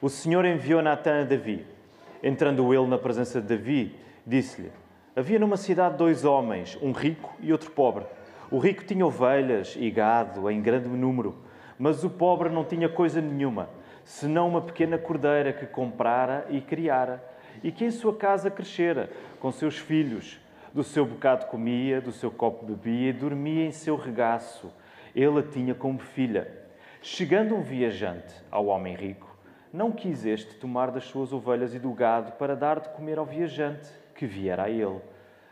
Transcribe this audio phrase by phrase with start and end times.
[0.00, 1.66] O Senhor enviou Natan a Davi.
[2.22, 4.70] Entrando ele na presença de Davi, disse-lhe:
[5.16, 8.04] Havia numa cidade dois homens, um rico e outro pobre.
[8.48, 11.34] O rico tinha ovelhas e gado em grande número,
[11.76, 13.68] mas o pobre não tinha coisa nenhuma,
[14.04, 17.20] senão uma pequena cordeira que comprara e criara,
[17.60, 19.10] e que em sua casa crescera,
[19.40, 20.38] com seus filhos.
[20.72, 24.72] Do seu bocado comia, do seu copo bebia e dormia em seu regaço.
[25.12, 26.46] Ele a tinha como filha.
[27.02, 29.27] Chegando um viajante ao homem rico,
[29.72, 33.26] não quis este tomar das suas ovelhas e do gado para dar de comer ao
[33.26, 35.00] viajante que viera a ele.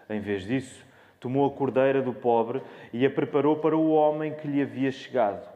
[0.09, 0.85] Em vez disso,
[1.21, 5.47] tomou a cordeira do pobre e a preparou para o homem que lhe havia chegado.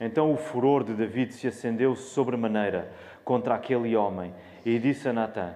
[0.00, 2.90] Então o furor de David se acendeu sobremaneira
[3.24, 4.34] contra aquele homem
[4.64, 5.54] e disse a Natã: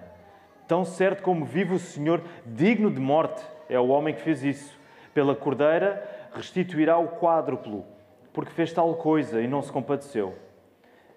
[0.67, 4.79] Tão certo como vive o Senhor, digno de morte é o homem que fez isso.
[5.13, 7.85] Pela cordeira restituirá o quádruplo,
[8.31, 10.33] porque fez tal coisa e não se compadeceu.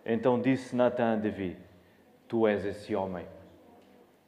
[0.05, 1.57] Então disse Natã a Davi:
[2.29, 3.27] Tu és esse homem.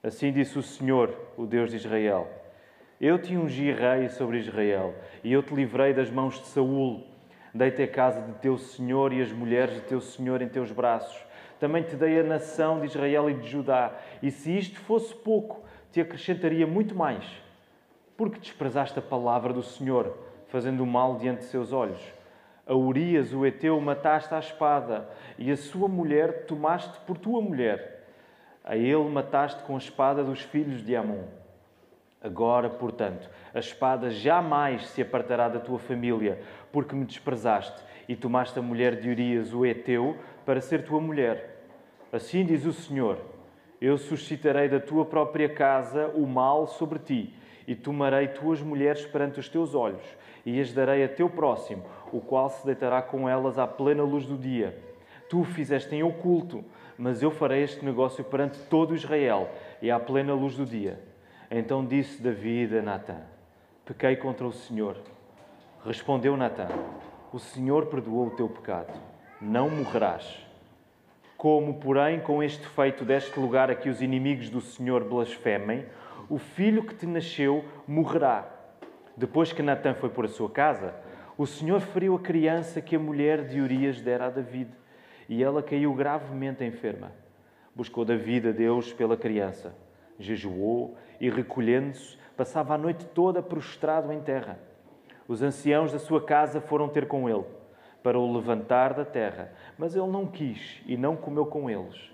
[0.02, 2.28] Assim disse o Senhor, o Deus de Israel:
[3.00, 7.04] Eu te ungi rei sobre Israel, e eu te livrei das mãos de Saul.
[7.52, 11.24] Dei-te a casa de teu senhor e as mulheres de teu senhor em teus braços.
[11.58, 13.94] Também te dei a nação de Israel e de Judá.
[14.22, 17.24] E se isto fosse pouco, te acrescentaria muito mais.
[18.14, 20.14] Porque desprezaste a palavra do Senhor,
[20.48, 22.00] fazendo o mal diante de seus olhos.
[22.66, 28.04] A Urias, o Eteu, mataste à espada, e a sua mulher tomaste por tua mulher.
[28.64, 31.24] A ele mataste com a espada dos filhos de Amon.
[32.20, 38.58] Agora, portanto, a espada jamais se apartará da tua família, porque me desprezaste e tomaste
[38.58, 41.62] a mulher de Urias, o Eteu, para ser tua mulher.
[42.12, 43.20] Assim diz o Senhor:
[43.80, 47.34] Eu suscitarei da tua própria casa o mal sobre ti,
[47.66, 50.04] e tomarei tuas mulheres perante os teus olhos,
[50.44, 54.24] e as darei a teu próximo, o qual se deitará com elas à plena luz
[54.24, 54.78] do dia.
[55.28, 56.64] Tu o fizeste em oculto,
[56.96, 59.50] mas eu farei este negócio perante todo Israel,
[59.82, 61.00] e à plena luz do dia.
[61.50, 63.16] Então disse Davi a Natã:
[63.84, 64.96] Pequei contra o Senhor.
[65.84, 66.68] Respondeu Natã:
[67.32, 68.92] O Senhor perdoou o teu pecado.
[69.40, 70.44] Não morrerás.
[71.36, 75.84] Como, porém, com este feito deste lugar a que os inimigos do Senhor blasfemem,
[76.28, 78.48] o filho que te nasceu morrerá.
[79.16, 80.94] Depois que Natã foi por a sua casa,
[81.38, 84.70] o Senhor feriu a criança que a mulher de Urias dera a David,
[85.28, 87.12] e ela caiu gravemente enferma.
[87.74, 89.74] Buscou David a Deus pela criança,
[90.18, 94.58] jejuou e, recolhendo-se, passava a noite toda prostrado em terra.
[95.28, 97.44] Os anciãos da sua casa foram ter com ele,
[98.02, 102.12] para o levantar da terra, mas ele não quis e não comeu com eles.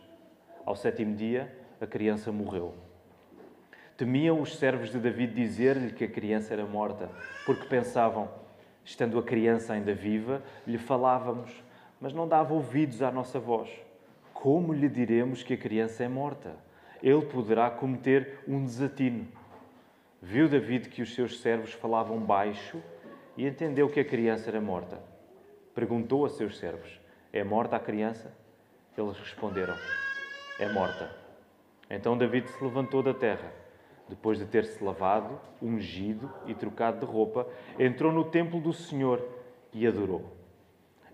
[0.64, 2.91] Ao sétimo dia, a criança morreu.
[4.02, 7.08] Temiam os servos de David dizer-lhe que a criança era morta,
[7.46, 8.28] porque pensavam,
[8.84, 11.62] estando a criança ainda viva, lhe falávamos,
[12.00, 13.70] mas não dava ouvidos à nossa voz.
[14.34, 16.56] Como lhe diremos que a criança é morta?
[17.00, 19.28] Ele poderá cometer um desatino.
[20.20, 22.82] Viu David que os seus servos falavam baixo
[23.36, 24.98] e entendeu que a criança era morta.
[25.76, 27.00] Perguntou a seus servos:
[27.32, 28.36] É morta a criança?
[28.98, 29.76] Eles responderam:
[30.58, 31.08] É morta.
[31.88, 33.61] Então David se levantou da terra.
[34.08, 37.46] Depois de ter se lavado, ungido e trocado de roupa,
[37.78, 39.24] entrou no templo do Senhor
[39.72, 40.24] e adorou.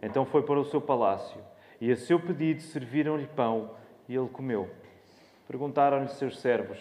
[0.03, 1.41] Então foi para o seu palácio
[1.81, 3.71] e, a seu pedido, serviram-lhe pão
[4.09, 4.69] e ele comeu.
[5.47, 6.79] Perguntaram-lhe seus servos: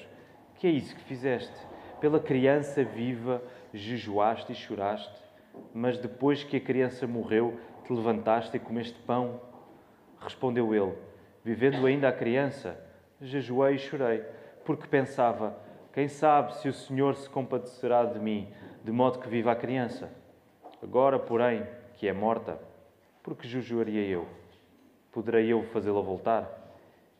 [0.56, 1.56] Que é isso que fizeste?
[2.00, 3.42] Pela criança viva
[3.74, 5.22] jejuaste e choraste,
[5.74, 9.42] mas depois que a criança morreu, te levantaste e comeste pão?
[10.20, 10.94] Respondeu ele:
[11.44, 12.80] Vivendo ainda a criança,
[13.22, 14.24] jejuei e chorei,
[14.66, 15.58] porque pensava:
[15.98, 18.48] Quem sabe se o Senhor se compadecerá de mim,
[18.84, 20.12] de modo que viva a criança?
[20.80, 21.66] Agora, porém,
[21.96, 22.60] que é morta,
[23.24, 24.28] porque jejuaria eu?
[25.12, 26.48] Poderei eu fazê-la voltar?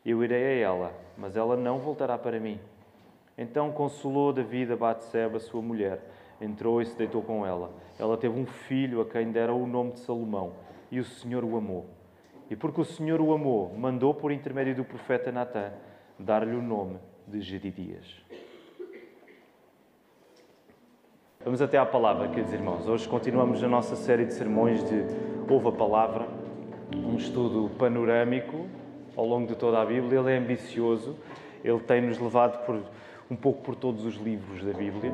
[0.06, 2.60] Eu irei a ela, mas ela não voltará para mim.
[3.36, 6.00] Então consolou David a Batseba, sua mulher.
[6.40, 7.72] Entrou e se deitou com ela.
[7.98, 10.52] Ela teve um filho a quem dera o nome de Salomão,
[10.88, 11.84] e o Senhor o amou.
[12.48, 15.72] E porque o Senhor o amou, mandou por intermédio do profeta Natã
[16.16, 18.27] dar-lhe o nome de Jedidias.
[21.48, 22.86] Vamos até à palavra, queridos irmãos.
[22.86, 25.02] Hoje continuamos a nossa série de sermões de
[25.48, 26.28] Ouve a Palavra,
[26.94, 28.66] um estudo panorâmico
[29.16, 30.20] ao longo de toda a Bíblia.
[30.20, 31.16] Ele é ambicioso,
[31.64, 32.82] ele tem-nos levado por,
[33.30, 35.10] um pouco por todos os livros da Bíblia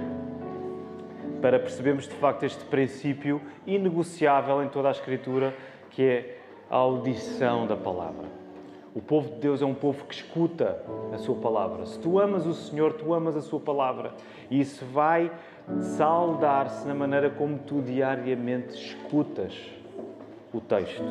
[1.41, 5.55] para percebermos de facto este princípio inegociável em toda a Escritura,
[5.89, 6.39] que é
[6.69, 8.27] a audição da palavra.
[8.95, 10.81] O povo de Deus é um povo que escuta
[11.13, 11.85] a sua palavra.
[11.85, 14.13] Se tu amas o Senhor, tu amas a sua palavra.
[14.49, 15.33] E isso vai
[15.97, 19.55] saldar-se na maneira como tu diariamente escutas
[20.53, 21.03] o texto.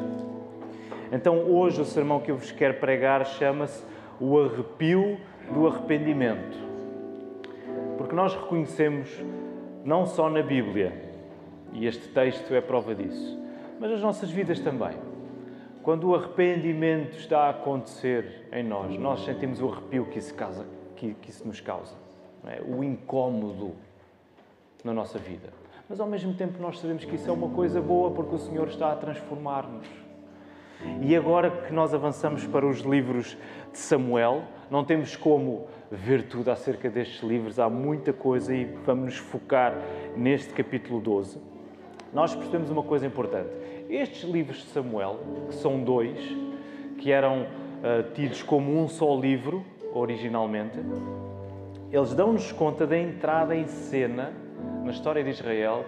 [1.12, 3.84] Então, hoje, o sermão que eu vos quero pregar chama-se
[4.20, 5.18] O Arrepio
[5.54, 6.58] do Arrependimento.
[7.98, 9.10] Porque nós reconhecemos,
[9.84, 11.14] não só na Bíblia,
[11.74, 13.40] e este texto é prova disso,
[13.80, 14.96] mas nas nossas vidas também.
[15.82, 20.66] Quando o arrependimento está a acontecer em nós, nós sentimos o arrepio que isso, causa,
[20.96, 21.94] que, que isso nos causa,
[22.48, 22.62] é?
[22.66, 23.74] o incómodo
[24.84, 25.50] na nossa vida.
[25.90, 28.68] Mas ao mesmo tempo nós sabemos que isso é uma coisa boa porque o Senhor
[28.68, 29.88] está a transformar-nos.
[31.02, 33.38] E agora que nós avançamos para os livros
[33.72, 39.06] de Samuel, não temos como ver tudo acerca destes livros, há muita coisa e vamos
[39.06, 39.74] nos focar
[40.16, 41.40] neste capítulo 12.
[42.14, 43.50] Nós percebemos uma coisa importante.
[43.90, 46.20] Estes livros de Samuel, que são dois,
[46.98, 49.64] que eram uh, tidos como um só livro
[49.94, 50.80] originalmente,
[51.92, 54.34] eles dão-nos conta da entrada em cena
[54.84, 55.86] na história de Israel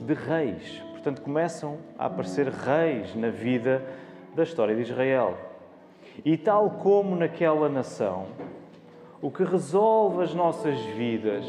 [0.00, 0.82] de reis.
[0.92, 3.82] Portanto, começam a aparecer reis na vida
[4.34, 5.36] da história de Israel.
[6.24, 8.26] E tal como naquela nação,
[9.20, 11.44] o que resolve as nossas vidas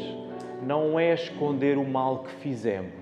[0.62, 2.92] não é esconder o mal que fizemos.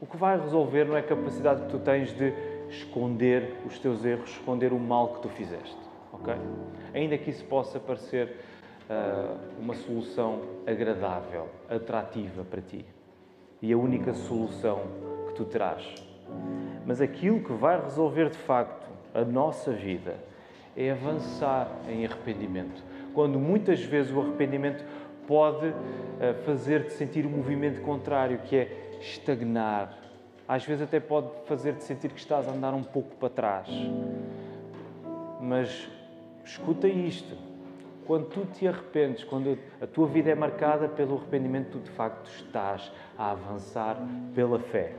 [0.00, 2.32] O que vai resolver não é a capacidade que tu tens de
[2.70, 5.76] esconder os teus erros, esconder o mal que tu fizeste.
[6.12, 6.34] Ok?
[6.94, 8.36] Ainda que isso possa parecer
[9.58, 12.84] uma solução agradável, atrativa para ti.
[13.60, 14.82] E a única solução
[15.28, 15.94] que tu terás.
[16.86, 20.16] Mas aquilo que vai resolver de facto a nossa vida
[20.76, 22.82] é avançar em arrependimento.
[23.12, 24.84] Quando muitas vezes o arrependimento
[25.26, 25.74] pode uh,
[26.46, 29.98] fazer-te sentir um movimento contrário, que é estagnar.
[30.46, 33.68] Às vezes até pode fazer-te sentir que estás a andar um pouco para trás.
[35.40, 35.88] Mas
[36.44, 37.47] escuta isto.
[38.08, 42.26] Quando tu te arrependes, quando a tua vida é marcada pelo arrependimento, tu de facto
[42.30, 43.98] estás a avançar
[44.34, 44.94] pela fé.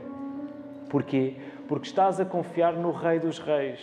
[0.88, 1.34] Porquê?
[1.66, 3.80] Porque estás a confiar no Rei dos Reis,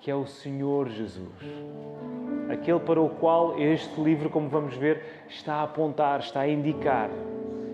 [0.00, 1.28] que é o Senhor Jesus.
[2.50, 7.10] Aquele para o qual este livro, como vamos ver, está a apontar, está a indicar.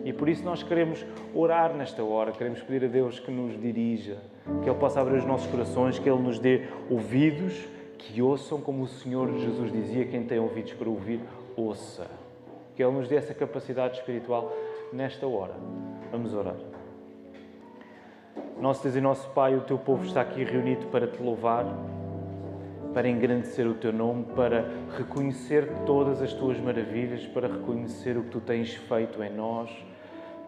[0.05, 4.19] E por isso nós queremos orar nesta hora, queremos pedir a Deus que nos dirija,
[4.61, 8.85] que Ele possa abrir os nossos corações, que Ele nos dê ouvidos que ouçam como
[8.85, 11.21] o Senhor Jesus dizia: quem tem ouvidos para ouvir,
[11.57, 12.07] ouça.
[12.75, 14.53] Que Ele nos dê essa capacidade espiritual
[14.93, 15.55] nesta hora.
[16.13, 16.55] Vamos orar.
[18.61, 21.65] Nosso Deus e nosso Pai, o teu povo está aqui reunido para te louvar,
[22.95, 24.65] para engrandecer o teu nome, para
[24.97, 29.71] reconhecer todas as tuas maravilhas, para reconhecer o que tu tens feito em nós,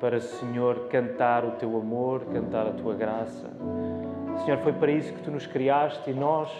[0.00, 3.50] para, Senhor, cantar o teu amor, cantar a tua graça.
[4.44, 6.50] Senhor, foi para isso que tu nos criaste e nós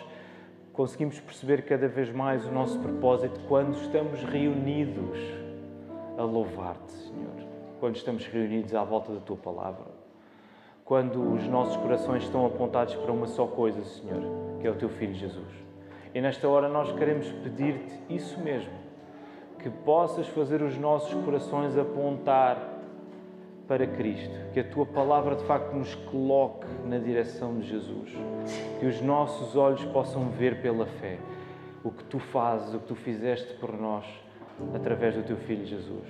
[0.72, 5.18] conseguimos perceber cada vez mais o nosso propósito quando estamos reunidos
[6.16, 7.48] a louvar-te, Senhor.
[7.78, 9.86] Quando estamos reunidos à volta da tua palavra.
[10.84, 14.22] Quando os nossos corações estão apontados para uma só coisa, Senhor,
[14.60, 15.48] que é o teu Filho Jesus.
[16.14, 18.72] E nesta hora nós queremos pedir-te isso mesmo,
[19.58, 22.79] que possas fazer os nossos corações apontar
[23.70, 28.10] para Cristo, que a tua palavra de facto nos coloque na direção de Jesus,
[28.80, 31.18] que os nossos olhos possam ver pela fé
[31.84, 34.04] o que tu fazes, o que tu fizeste por nós
[34.74, 36.04] através do teu filho Jesus.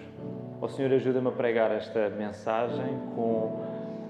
[0.58, 3.60] Ó Senhor, ajuda-me a pregar esta mensagem com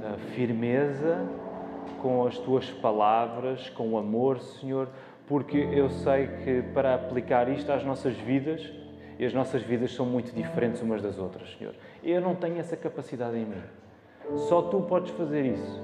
[0.04, 1.26] eh, firmeza,
[2.00, 4.88] com as tuas palavras, com amor, Senhor,
[5.26, 8.72] porque eu sei que para aplicar isto às nossas vidas,
[9.20, 11.74] e as nossas vidas são muito diferentes umas das outras, Senhor.
[12.02, 13.62] Eu não tenho essa capacidade em mim.
[14.48, 15.78] Só tu podes fazer isso.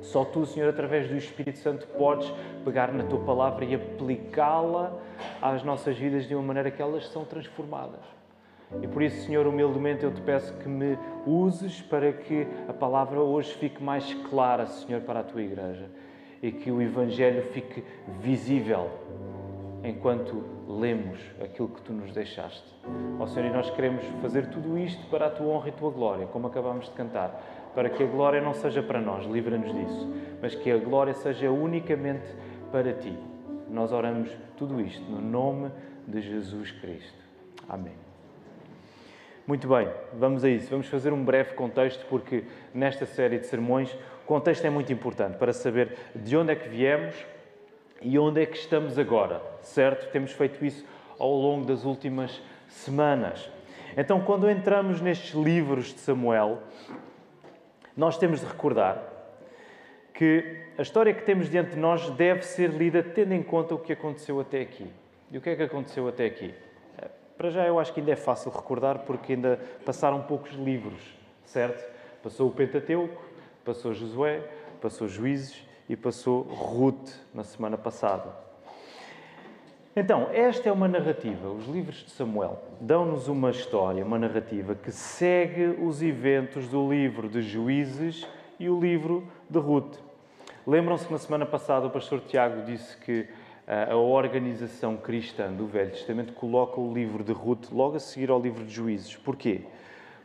[0.00, 2.32] Só tu, Senhor, através do Espírito Santo, podes
[2.64, 4.96] pegar na tua palavra e aplicá-la
[5.42, 8.02] às nossas vidas de uma maneira que elas são transformadas.
[8.80, 10.96] E por isso, Senhor, humildemente eu te peço que me
[11.26, 15.86] uses para que a palavra hoje fique mais clara, Senhor, para a tua igreja
[16.40, 17.82] e que o Evangelho fique
[18.20, 18.90] visível
[19.84, 22.64] enquanto lemos aquilo que tu nos deixaste.
[23.20, 26.26] Ó Senhor, e nós queremos fazer tudo isto para a tua honra e tua glória,
[26.26, 30.54] como acabamos de cantar, para que a glória não seja para nós, livra-nos disso, mas
[30.54, 32.26] que a glória seja unicamente
[32.72, 33.16] para ti.
[33.68, 35.70] Nós oramos tudo isto no nome
[36.08, 37.22] de Jesus Cristo.
[37.68, 37.94] Amém.
[39.46, 40.70] Muito bem, vamos a isso.
[40.70, 45.36] Vamos fazer um breve contexto, porque nesta série de sermões o contexto é muito importante
[45.36, 47.14] para saber de onde é que viemos
[48.00, 50.10] e onde é que estamos agora, certo?
[50.10, 50.84] Temos feito isso
[51.18, 53.48] ao longo das últimas semanas.
[53.96, 56.58] Então, quando entramos nestes livros de Samuel,
[57.96, 59.02] nós temos de recordar
[60.12, 63.78] que a história que temos diante de nós deve ser lida tendo em conta o
[63.78, 64.90] que aconteceu até aqui.
[65.30, 66.54] E o que é que aconteceu até aqui?
[67.36, 71.02] Para já, eu acho que ainda é fácil recordar porque ainda passaram poucos livros,
[71.44, 71.84] certo?
[72.22, 73.20] Passou o Pentateuco,
[73.64, 74.40] passou Josué,
[74.80, 78.44] passou Juízes e passou Ruth na semana passada.
[79.96, 81.48] Então, esta é uma narrativa.
[81.48, 87.28] Os livros de Samuel dão-nos uma história, uma narrativa que segue os eventos do livro
[87.28, 88.26] de Juízes
[88.58, 89.98] e o livro de Ruth.
[90.66, 93.28] Lembram-se que na semana passada o pastor Tiago disse que
[93.68, 98.30] ah, a organização cristã do Velho Testamento coloca o livro de Ruth logo a seguir
[98.30, 99.14] ao livro de Juízes.
[99.16, 99.60] Porquê?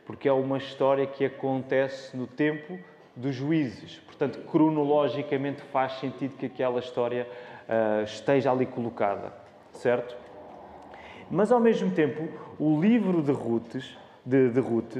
[0.04, 2.76] Porque é uma história que acontece no tempo
[3.20, 4.00] dos juízes.
[4.06, 7.28] Portanto, cronologicamente faz sentido que aquela história
[7.68, 9.32] uh, esteja ali colocada,
[9.72, 10.16] certo?
[11.30, 13.76] Mas ao mesmo tempo, o livro de Ruth,
[14.24, 14.98] de, de Ruth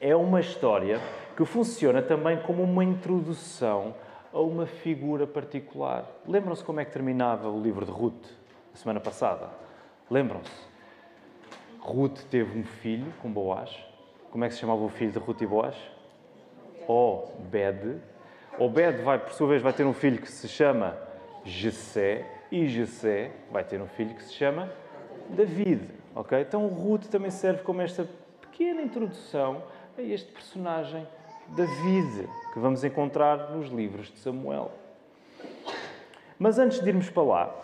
[0.00, 1.00] é uma história
[1.36, 3.94] que funciona também como uma introdução
[4.32, 6.06] a uma figura particular.
[6.26, 8.26] Lembram-se como é que terminava o livro de Ruth,
[8.72, 9.50] a semana passada?
[10.10, 10.74] Lembram-se?
[11.80, 13.70] Ruth teve um filho com Boaz.
[14.30, 15.93] Como é que se chamava o filho de Ruth e Boaz?
[16.86, 18.00] Obed.
[18.58, 20.96] Obed, vai, por sua vez, vai ter um filho que se chama
[21.44, 22.26] Jessé.
[22.50, 24.70] E Jessé vai ter um filho que se chama
[25.30, 25.88] David.
[26.14, 26.40] Ok?
[26.40, 28.06] Então, Ruth também serve como esta
[28.40, 29.62] pequena introdução
[29.98, 31.06] a este personagem
[31.48, 34.70] David, que vamos encontrar nos livros de Samuel.
[36.38, 37.56] Mas antes de irmos para lá,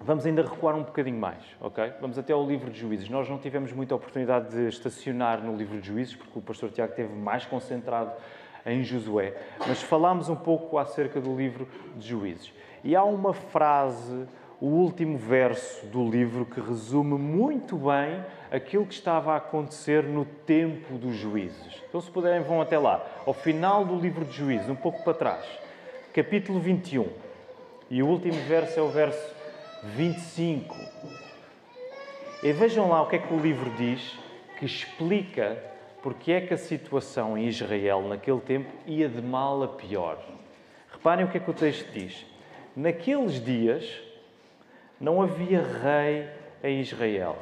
[0.00, 1.92] vamos ainda recuar um bocadinho mais, ok?
[2.00, 3.08] Vamos até ao livro de Juízes.
[3.08, 6.92] Nós não tivemos muita oportunidade de estacionar no livro de Juízes, porque o pastor Tiago
[6.92, 8.12] esteve mais concentrado
[8.64, 9.34] em Josué,
[9.66, 12.52] mas falámos um pouco acerca do livro de Juízes.
[12.82, 14.26] E há uma frase,
[14.60, 20.24] o último verso do livro, que resume muito bem aquilo que estava a acontecer no
[20.24, 21.82] tempo dos juízes.
[21.88, 25.14] Então, se puderem, vão até lá, ao final do livro de Juízes, um pouco para
[25.14, 25.44] trás,
[26.12, 27.08] capítulo 21.
[27.90, 29.34] E o último verso é o verso
[29.82, 30.74] 25.
[32.42, 34.18] E vejam lá o que é que o livro diz,
[34.58, 35.69] que explica
[36.02, 40.18] porque é que a situação em Israel naquele tempo ia de mal a pior.
[40.92, 42.26] Reparem o que é que o texto diz.
[42.74, 44.00] Naqueles dias
[45.00, 46.28] não havia rei
[46.62, 47.36] em Israel.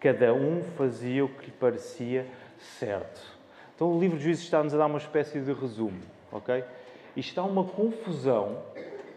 [0.00, 2.26] Cada um fazia o que lhe parecia
[2.78, 3.20] certo.
[3.74, 6.00] Então o livro de Juízes está-nos a dar uma espécie de resumo,
[6.32, 6.64] ok?
[7.16, 8.58] E está uma confusão.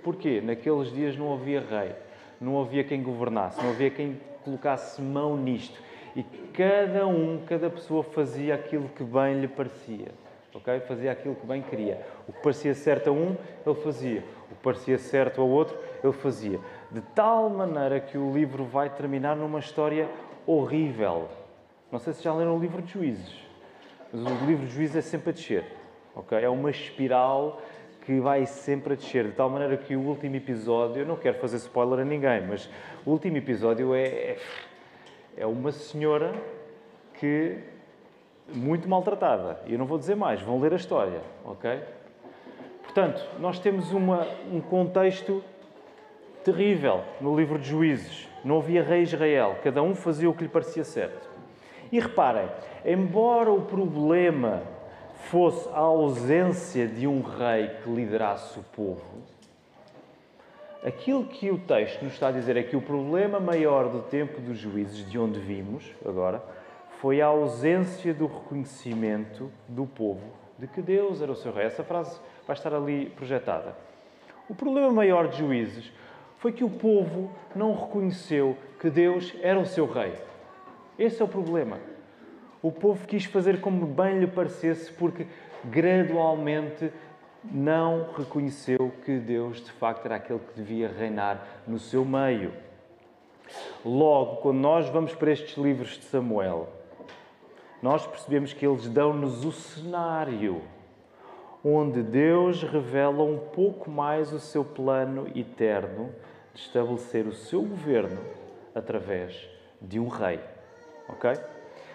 [0.04, 0.42] Porquê?
[0.42, 1.92] Naqueles dias não havia rei,
[2.40, 5.80] não havia quem governasse, não havia quem colocasse mão nisto.
[6.16, 10.10] E cada um, cada pessoa fazia aquilo que bem lhe parecia.
[10.54, 10.80] Ok?
[10.82, 12.06] Fazia aquilo que bem queria.
[12.28, 14.24] O que parecia certo a um, ele fazia.
[14.52, 16.60] O que parecia certo ao outro, ele fazia.
[16.92, 20.10] De tal maneira que o livro vai terminar numa história
[20.46, 21.30] horrível.
[21.92, 23.34] Não sei se já leram o livro de Juízes,
[24.12, 25.66] mas o livro de Juízes é sempre a descer.
[26.16, 26.44] Okay?
[26.44, 27.62] É uma espiral
[28.06, 31.38] que vai sempre a descer, de tal maneira que o último episódio, eu não quero
[31.38, 32.68] fazer spoiler a ninguém, mas
[33.06, 34.38] o último episódio é,
[35.38, 36.34] é, uma senhora
[37.20, 37.58] que
[38.54, 39.60] muito maltratada.
[39.66, 41.80] E eu não vou dizer mais, vão ler a história, ok?
[42.84, 45.44] Portanto, nós temos uma, um contexto
[46.44, 48.28] terrível no livro de Juízes.
[48.44, 51.30] Não havia rei Israel, cada um fazia o que lhe parecia certo.
[51.92, 52.50] E reparem,
[52.86, 54.64] embora o problema
[55.30, 59.22] fosse a ausência de um rei que liderasse o povo,
[60.84, 64.42] aquilo que o texto nos está a dizer é que o problema maior do tempo
[64.42, 66.44] dos juízes, de onde vimos agora,
[67.00, 71.66] foi a ausência do reconhecimento do povo de que Deus era o seu rei.
[71.66, 73.76] Essa frase vai estar ali projetada.
[74.48, 75.92] O problema maior de juízes
[76.38, 80.14] foi que o povo não reconheceu que Deus era o seu rei.
[81.00, 81.80] Esse é o problema.
[82.62, 85.26] O povo quis fazer como bem lhe parecesse, porque
[85.66, 86.92] gradualmente
[87.44, 92.54] não reconheceu que Deus de facto era aquele que devia reinar no seu meio.
[93.84, 96.70] Logo, quando nós vamos para estes livros de Samuel,
[97.82, 100.62] nós percebemos que eles dão-nos o cenário
[101.64, 106.10] onde Deus revela um pouco mais o seu plano eterno
[106.54, 108.20] de estabelecer o seu governo
[108.74, 109.48] através
[109.80, 110.40] de um rei.
[111.08, 111.32] Ok?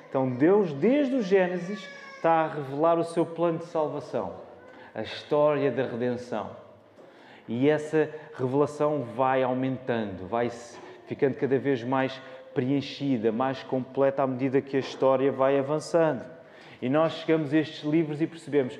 [0.08, 4.34] Então Deus, desde o Gênesis, está a revelar o seu plano de salvação,
[4.96, 6.56] a história da redenção.
[7.46, 10.50] E essa revelação vai aumentando, vai
[11.06, 12.18] ficando cada vez mais
[12.54, 16.24] preenchida, mais completa à medida que a história vai avançando.
[16.80, 18.78] E nós chegamos a estes livros e percebemos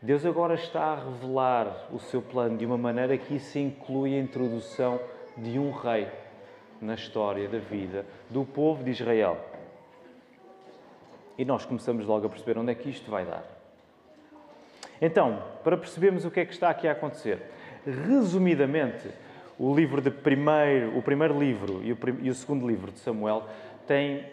[0.00, 4.20] Deus agora está a revelar o seu plano de uma maneira que isso inclui a
[4.20, 4.98] introdução
[5.36, 6.08] de um rei
[6.80, 9.36] na história da vida do povo de Israel.
[11.36, 13.57] E nós começamos logo a perceber onde é que isto vai dar.
[15.00, 17.40] Então, para percebermos o que é que está aqui a acontecer,
[17.86, 19.08] resumidamente,
[19.58, 23.44] o livro de primeiro, o primeiro livro e o, e o segundo livro de Samuel
[23.86, 24.24] têm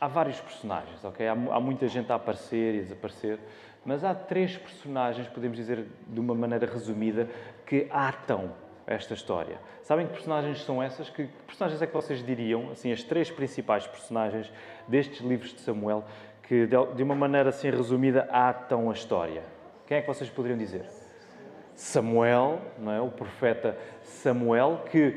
[0.00, 1.26] há vários personagens, ok?
[1.26, 3.38] Há, há, muita gente a aparecer e a desaparecer.
[3.84, 7.28] Mas há três personagens, podemos dizer de uma maneira resumida,
[7.66, 8.52] que atam
[8.86, 9.58] esta história.
[9.82, 11.08] Sabem que personagens são essas?
[11.08, 14.50] Que, que personagens é que vocês diriam, assim, as três principais personagens
[14.88, 16.04] destes livros de Samuel,
[16.42, 19.53] que de uma maneira assim resumida atam a história?
[19.86, 20.86] Quem é que vocês poderiam dizer?
[21.74, 23.00] Samuel, não é?
[23.00, 25.16] o profeta Samuel, que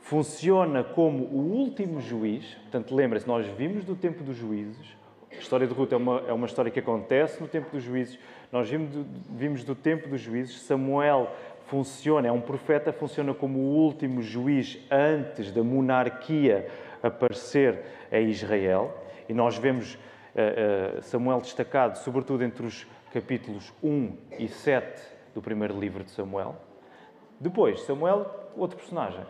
[0.00, 2.54] funciona como o último juiz.
[2.62, 4.96] Portanto, lembrem-se, nós vimos do tempo dos juízes.
[5.30, 8.18] A história de Ruth é uma, é uma história que acontece no tempo dos juízes.
[8.50, 10.60] Nós vimos do, vimos do tempo dos juízes.
[10.62, 11.30] Samuel
[11.66, 16.68] funciona, é um profeta, funciona como o último juiz antes da monarquia
[17.02, 17.80] aparecer
[18.10, 18.94] em Israel.
[19.28, 25.02] E nós vemos uh, uh, Samuel destacado, sobretudo entre os capítulos 1 e 7
[25.34, 26.56] do primeiro livro de Samuel.
[27.38, 28.26] Depois, Samuel,
[28.56, 29.24] outro personagem.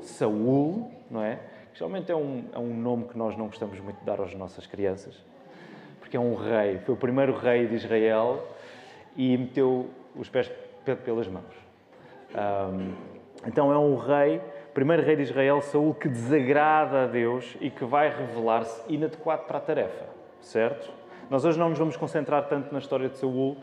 [0.00, 1.38] Saúl, não é?
[1.72, 4.34] Que geralmente é um, é um nome que nós não gostamos muito de dar às
[4.34, 5.14] nossas crianças,
[6.00, 8.44] porque é um rei, foi o primeiro rei de Israel
[9.16, 10.50] e meteu os pés
[11.04, 11.54] pelas mãos.
[12.34, 12.94] Um,
[13.46, 14.40] então é um rei,
[14.74, 19.58] primeiro rei de Israel, Saúl, que desagrada a Deus e que vai revelar-se inadequado para
[19.58, 20.06] a tarefa,
[20.40, 21.01] certo?
[21.32, 23.56] Nós hoje não nos vamos concentrar tanto na história de Saúl,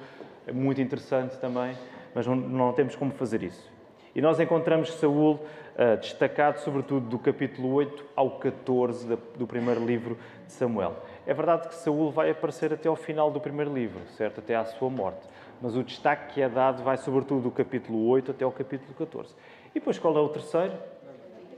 [0.48, 1.78] é muito interessante também,
[2.16, 3.72] mas não, não temos como fazer isso.
[4.16, 10.18] E nós encontramos Saúl uh, destacado, sobretudo, do capítulo 8 ao 14 do primeiro livro
[10.48, 10.96] de Samuel.
[11.28, 14.40] É verdade que Saúl vai aparecer até ao final do primeiro livro, certo?
[14.40, 15.28] Até à sua morte.
[15.62, 19.36] Mas o destaque que é dado vai, sobretudo, do capítulo 8 até ao capítulo 14.
[19.70, 20.74] E depois, qual é o terceiro?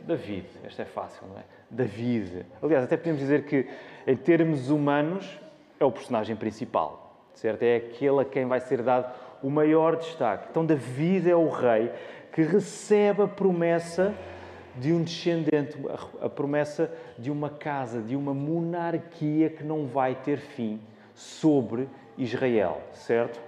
[0.01, 0.47] David.
[0.65, 1.43] Esta é fácil, não é?
[1.69, 2.45] David.
[2.61, 3.69] Aliás, até podemos dizer que,
[4.05, 5.39] em termos humanos,
[5.83, 7.63] é o personagem principal, certo?
[7.63, 9.11] É aquele a quem vai ser dado
[9.41, 10.47] o maior destaque.
[10.49, 11.91] Então, David é o rei
[12.31, 14.13] que recebe a promessa
[14.75, 15.77] de um descendente,
[16.21, 20.79] a promessa de uma casa, de uma monarquia que não vai ter fim
[21.13, 23.39] sobre Israel, certo?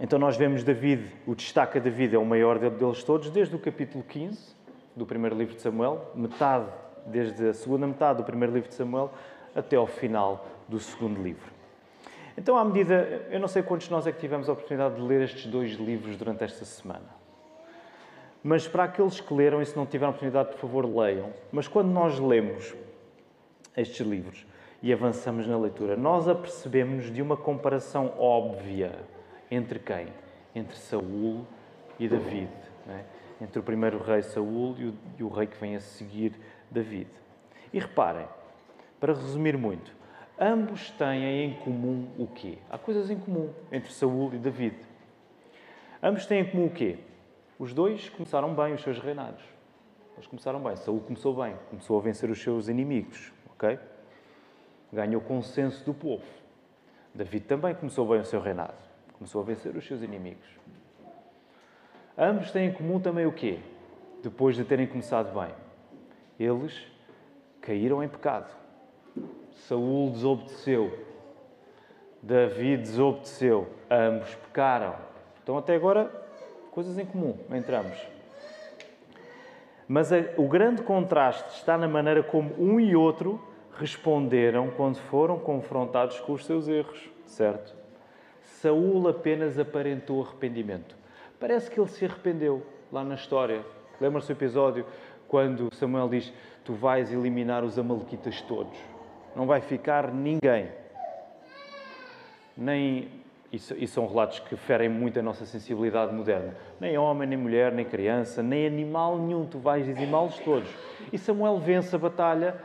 [0.00, 3.58] Então nós vemos David, o destaque a David é o maior deles todos, desde o
[3.58, 4.54] capítulo 15
[4.94, 6.66] do primeiro livro de Samuel, metade,
[7.06, 9.10] desde a segunda metade do primeiro livro de Samuel
[9.56, 11.50] até ao final do segundo livro.
[12.36, 15.02] Então, à medida, eu não sei quantos de nós é que tivemos a oportunidade de
[15.02, 17.18] ler estes dois livros durante esta semana.
[18.42, 21.32] Mas para aqueles que leram e se não tiveram oportunidade, por favor, leiam.
[21.50, 22.74] Mas quando nós lemos
[23.76, 24.46] estes livros
[24.80, 28.92] e avançamos na leitura, nós apercebemos de uma comparação óbvia
[29.50, 30.06] entre quem?
[30.54, 31.44] Entre Saul
[31.98, 32.52] e David.
[32.88, 33.44] É?
[33.44, 36.32] Entre o primeiro rei Saul e o, e o rei que vem a seguir,
[36.70, 37.10] David.
[37.72, 38.26] E reparem,
[39.00, 39.97] para resumir muito,
[40.40, 42.58] Ambos têm em comum o quê?
[42.70, 44.76] Há coisas em comum entre Saul e David.
[46.00, 46.98] Ambos têm em comum o quê?
[47.58, 49.42] Os dois começaram bem os seus reinados.
[50.14, 50.76] Eles começaram bem.
[50.76, 53.80] Saul começou bem, começou a vencer os seus inimigos, ok?
[54.92, 56.24] Ganhou consenso do povo.
[57.12, 58.78] David também começou bem o seu reinado,
[59.14, 60.46] começou a vencer os seus inimigos.
[62.16, 63.58] Ambos têm em comum também o quê?
[64.22, 65.52] Depois de terem começado bem,
[66.38, 66.86] eles
[67.60, 68.67] caíram em pecado
[69.66, 71.06] Saul desobedeceu,
[72.22, 74.94] Davi desobedeceu, ambos pecaram.
[75.42, 76.10] Então, até agora,
[76.70, 77.98] coisas em comum entre ambos.
[79.86, 83.40] Mas a, o grande contraste está na maneira como um e outro
[83.78, 87.74] responderam quando foram confrontados com os seus erros, certo?
[88.42, 90.96] Saul apenas aparentou arrependimento.
[91.38, 93.64] Parece que ele se arrependeu lá na história.
[94.00, 94.84] Lembra-se do episódio
[95.28, 96.32] quando Samuel diz:
[96.64, 98.97] Tu vais eliminar os Amalequitas todos
[99.38, 100.68] não vai ficar ninguém.
[102.56, 103.08] Nem,
[103.52, 106.56] e são relatos que ferem muito a nossa sensibilidade moderna.
[106.80, 110.68] Nem homem, nem mulher, nem criança, nem animal nenhum, tu vais dizimá-los todos.
[111.12, 112.56] E Samuel vence a batalha,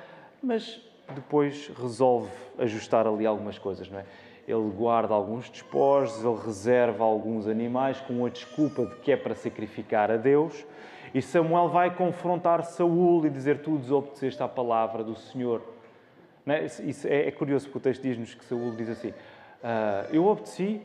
[0.41, 0.81] mas
[1.13, 4.05] depois resolve ajustar ali algumas coisas, não é?
[4.47, 9.35] Ele guarda alguns despojos, ele reserva alguns animais com a desculpa de que é para
[9.35, 10.65] sacrificar a Deus.
[11.13, 15.72] E Samuel vai confrontar Saul e dizer: Tu desobedeceste à palavra do Senhor.
[16.45, 16.65] É?
[16.65, 19.13] Isso é, é, curioso, porque o texto diz-nos que Saúl diz assim:
[19.63, 20.81] ah, Eu obedeci,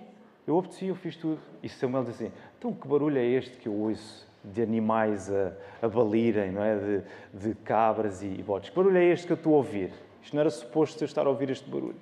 [0.47, 1.41] eu obedeci, eu fiz tudo.
[1.63, 5.53] E Samuel diz assim: Então que barulho é este que eu ouço de animais a,
[5.83, 6.77] a balirem, não é?
[6.77, 7.03] De,
[7.35, 8.71] de cabras e, botes?
[8.71, 9.93] Que barulho é este que eu estou a ouvir?
[10.23, 12.01] Isto não era suposto eu estar a ouvir este barulho.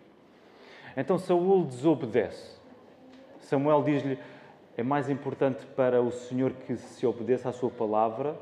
[0.96, 2.56] Então Saúl desobedece.
[3.40, 4.18] Samuel diz-lhe:
[4.76, 8.36] É mais importante para o Senhor que se obedeça à sua palavra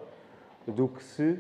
[0.67, 1.39] do que se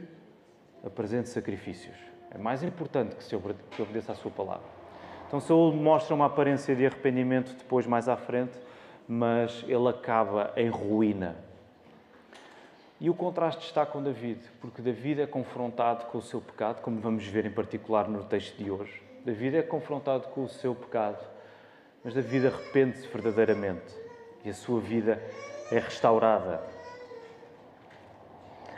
[0.85, 2.14] apresente sacrifícios.
[2.35, 4.67] É mais importante que se obedeça à sua palavra.
[5.29, 8.59] Então Saul mostra uma aparência de arrependimento depois, mais à frente,
[9.07, 11.37] mas ele acaba em ruína.
[13.01, 17.01] E o contraste está com David, porque David é confrontado com o seu pecado, como
[17.01, 19.03] vamos ver em particular no texto de hoje.
[19.25, 21.25] David é confrontado com o seu pecado,
[22.05, 23.95] Mas David arrepende-se verdadeiramente
[24.45, 25.23] e a sua vida
[25.73, 26.63] é restaurada.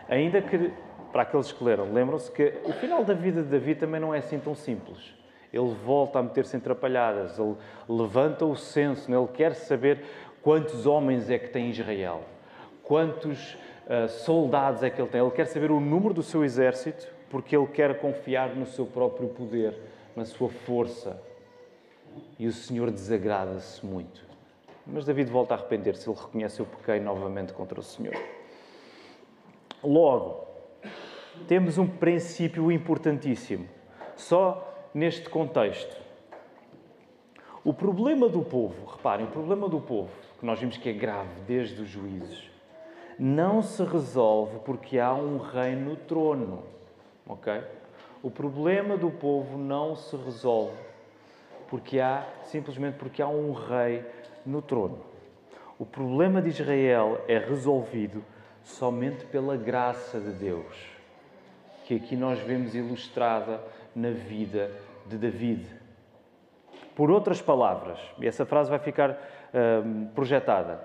[0.09, 0.73] Ainda que,
[1.17, 4.19] para aqueles que leram, lembram-se que o final da vida de Davi também não é
[4.19, 5.15] assim tão simples.
[5.51, 7.57] Ele volta a meter-se em atrapalhadas, ele
[7.89, 10.05] levanta o senso, ele quer saber
[10.43, 12.21] quantos homens é que tem Israel,
[12.83, 13.55] quantos
[13.87, 15.23] uh, soldados é que ele tem.
[15.23, 19.29] Ele quer saber o número do seu exército, porque ele quer confiar no seu próprio
[19.31, 19.75] poder,
[20.15, 21.19] na sua força.
[22.39, 24.21] E o Senhor desagrada-se muito.
[24.87, 28.15] Mas David volta a arrepender-se, ele reconhece o pequei novamente contra o Senhor.
[29.83, 30.46] Logo,
[31.49, 33.69] temos um princípio importantíssimo,
[34.17, 35.97] só neste contexto.
[37.65, 41.41] O problema do povo, reparem, o problema do povo, que nós vimos que é grave
[41.47, 42.51] desde os juízes,
[43.19, 46.63] não se resolve porque há um rei no trono,
[47.27, 47.63] ok?
[48.23, 50.77] O problema do povo não se resolve
[51.69, 54.05] porque há simplesmente porque há um rei
[54.45, 55.01] no trono.
[55.79, 58.25] O problema de Israel é resolvido
[58.63, 60.96] somente pela graça de Deus,
[61.87, 63.63] que aqui nós vemos ilustrada
[63.95, 64.73] na vida
[65.07, 65.65] de David.
[66.97, 69.17] Por outras palavras, e essa frase vai ficar
[69.55, 70.81] hum, projetada,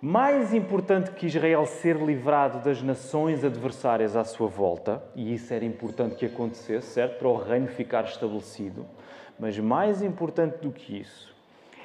[0.00, 5.64] mais importante que Israel ser livrado das nações adversárias à sua volta, e isso era
[5.64, 7.18] importante que acontecesse, certo?
[7.18, 8.86] Para o reino ficar estabelecido,
[9.36, 11.36] mas mais importante do que isso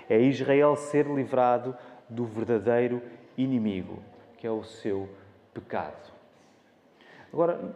[0.07, 1.75] é Israel ser livrado
[2.07, 3.01] do verdadeiro
[3.35, 4.03] inimigo,
[4.37, 5.09] que é o seu
[5.51, 6.12] pecado.
[7.33, 7.75] Agora,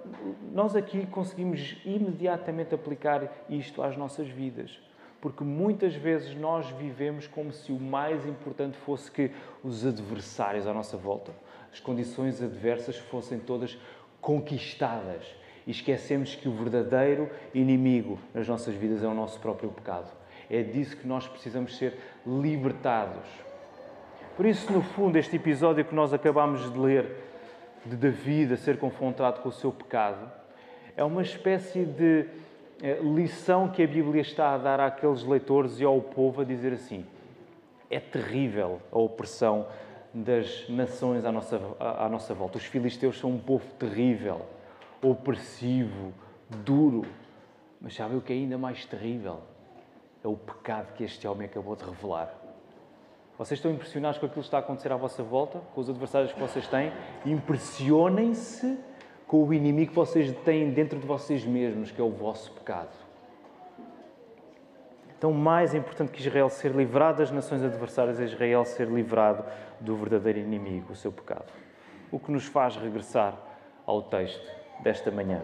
[0.53, 4.79] nós aqui conseguimos imediatamente aplicar isto às nossas vidas,
[5.19, 9.31] porque muitas vezes nós vivemos como se o mais importante fosse que
[9.63, 11.31] os adversários à nossa volta,
[11.73, 13.75] as condições adversas fossem todas
[14.21, 15.25] conquistadas
[15.65, 20.11] e esquecemos que o verdadeiro inimigo nas nossas vidas é o nosso próprio pecado.
[20.51, 23.27] É disso que nós precisamos ser libertados.
[24.35, 27.26] Por isso, no fundo, este episódio que nós acabamos de ler,
[27.85, 30.31] de David a ser confrontado com o seu pecado,
[30.95, 32.25] é uma espécie de
[32.81, 36.73] eh, lição que a Bíblia está a dar àqueles leitores e ao povo a dizer
[36.73, 37.05] assim:
[37.89, 39.67] é terrível a opressão
[40.13, 42.57] das nações à nossa, à nossa volta.
[42.57, 44.41] Os filisteus são um povo terrível,
[45.01, 46.13] opressivo,
[46.49, 47.03] duro.
[47.79, 49.39] Mas sabem o que é ainda mais terrível?
[50.23, 52.46] é o pecado que este homem acabou de revelar.
[53.37, 56.33] Vocês estão impressionados com aquilo que está a acontecer à vossa volta, com os adversários
[56.33, 56.91] que vocês têm?
[57.23, 58.79] Impressionem-se
[59.27, 62.89] com o inimigo que vocês têm dentro de vocês mesmos, que é o vosso pecado.
[65.15, 69.43] Então, mais importante que Israel ser livrado das nações adversárias é Israel ser livrado
[69.79, 71.51] do verdadeiro inimigo, o seu pecado.
[72.11, 73.35] O que nos faz regressar
[73.85, 74.47] ao texto
[74.81, 75.43] desta manhã.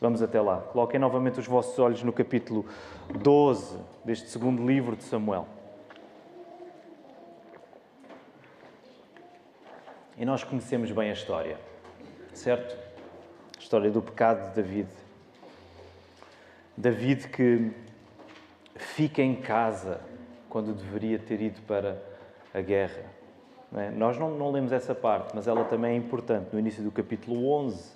[0.00, 0.58] Vamos até lá.
[0.58, 2.66] Coloquem novamente os vossos olhos no capítulo
[3.20, 5.46] 12 deste segundo livro de Samuel.
[10.22, 11.58] E nós conhecemos bem a história,
[12.32, 12.78] certo?
[13.56, 14.88] A história do pecado de David.
[16.76, 17.72] David que
[18.76, 20.00] fica em casa
[20.48, 22.00] quando deveria ter ido para
[22.54, 23.02] a guerra.
[23.72, 23.90] Não é?
[23.90, 26.50] Nós não, não lemos essa parte, mas ela também é importante.
[26.52, 27.90] No início do capítulo 11,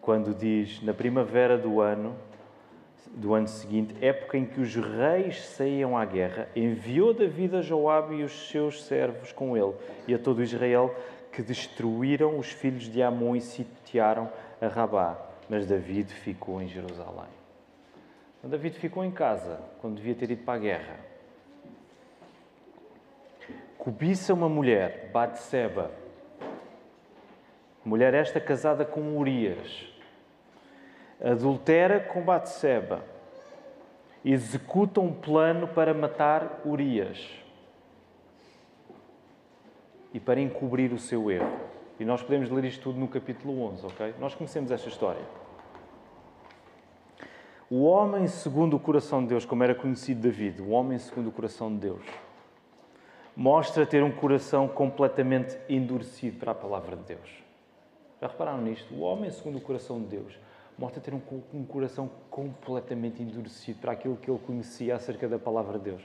[0.00, 2.14] quando diz na primavera do ano
[3.10, 8.16] do ano seguinte, época em que os reis saíam à guerra, enviou Davi a Joabe
[8.16, 9.74] e os seus servos com ele
[10.06, 10.94] e a todo Israel
[11.32, 15.18] que destruíram os filhos de Amon e sitiaram a Rabá.
[15.48, 17.30] Mas David ficou em Jerusalém.
[18.38, 20.96] Então, David ficou em casa quando devia ter ido para a guerra.
[23.78, 25.90] Cobiça uma mulher, Batseba,
[27.84, 29.91] mulher esta casada com Urias,
[31.22, 33.04] adultera com Batseba,
[34.24, 37.28] executa um plano para matar Urias
[40.12, 41.60] e para encobrir o seu erro.
[41.98, 44.14] E nós podemos ler isto tudo no capítulo 11, ok?
[44.18, 45.22] Nós conhecemos esta história.
[47.70, 51.32] O homem segundo o coração de Deus, como era conhecido David, o homem segundo o
[51.32, 52.04] coração de Deus,
[53.34, 57.42] mostra ter um coração completamente endurecido para a palavra de Deus.
[58.20, 58.92] Já repararam nisto?
[58.92, 60.38] O homem segundo o coração de Deus
[60.82, 61.20] mostra ter um,
[61.54, 66.02] um coração completamente endurecido para aquilo que ele conhecia acerca da palavra de Deus.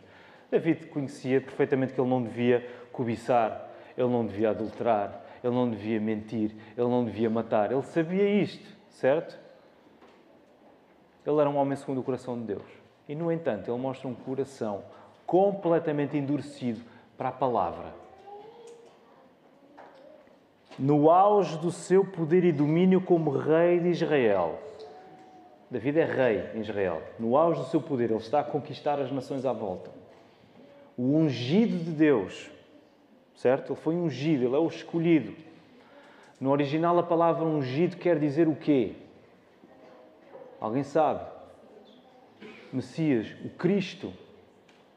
[0.51, 5.99] David conhecia perfeitamente que ele não devia cobiçar, ele não devia adulterar, ele não devia
[5.99, 7.71] mentir, ele não devia matar.
[7.71, 9.35] Ele sabia isto, certo?
[11.25, 12.67] Ele era um homem segundo o coração de Deus.
[13.09, 14.83] E, no entanto, ele mostra um coração
[15.25, 16.81] completamente endurecido
[17.17, 17.95] para a palavra.
[20.77, 24.66] No auge do seu poder e domínio como rei de Israel,
[25.69, 27.01] David é rei em Israel.
[27.19, 29.91] No auge do seu poder, ele está a conquistar as nações à volta.
[30.97, 32.49] o ungido de Deus,
[33.35, 33.73] certo?
[33.73, 35.35] Ele foi ungido, ele é o escolhido.
[36.39, 38.95] No original, a palavra ungido quer dizer o quê?
[40.59, 41.23] Alguém sabe?
[42.73, 44.11] Messias, o Cristo.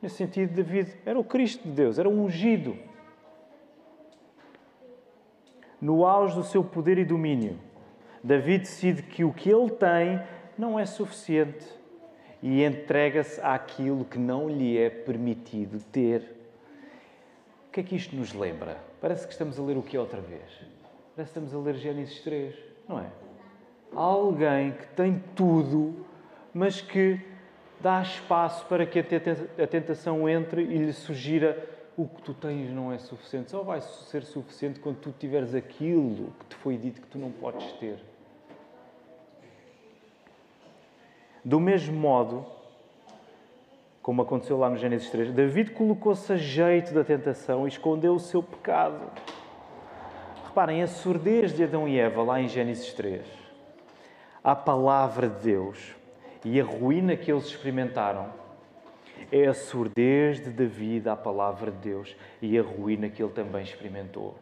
[0.01, 2.77] Nesse sentido, David era o Cristo de Deus, era o ungido.
[5.81, 7.59] No auge do seu poder e domínio,
[8.23, 10.21] David decide que o que ele tem
[10.61, 11.67] não é suficiente
[12.43, 16.37] e entrega-se àquilo que não lhe é permitido ter.
[17.69, 18.77] O que é que isto nos lembra?
[19.01, 20.43] Parece que estamos a ler o que outra vez?
[21.17, 22.55] Parece que estamos a ler Gênesis 3,
[22.87, 23.07] não é?
[23.95, 26.07] Alguém que tem tudo,
[26.53, 27.19] mas que
[27.81, 32.93] dá espaço para que a tentação entre e lhe sugira o que tu tens não
[32.93, 33.51] é suficiente.
[33.51, 37.31] Só vai ser suficiente quando tu tiveres aquilo que te foi dito que tu não
[37.31, 37.99] podes ter.
[41.45, 42.45] Do mesmo modo,
[44.03, 48.21] como aconteceu lá no Gênesis 3, David colocou-se a jeito da tentação e escondeu o
[48.21, 49.11] seu pecado.
[50.47, 53.25] Reparem, a surdez de Adão e Eva, lá em Gênesis 3,
[54.43, 55.95] a palavra de Deus
[56.45, 58.29] e a ruína que eles experimentaram,
[59.31, 63.63] é a surdez de David à palavra de Deus e a ruína que ele também
[63.63, 64.35] experimentou.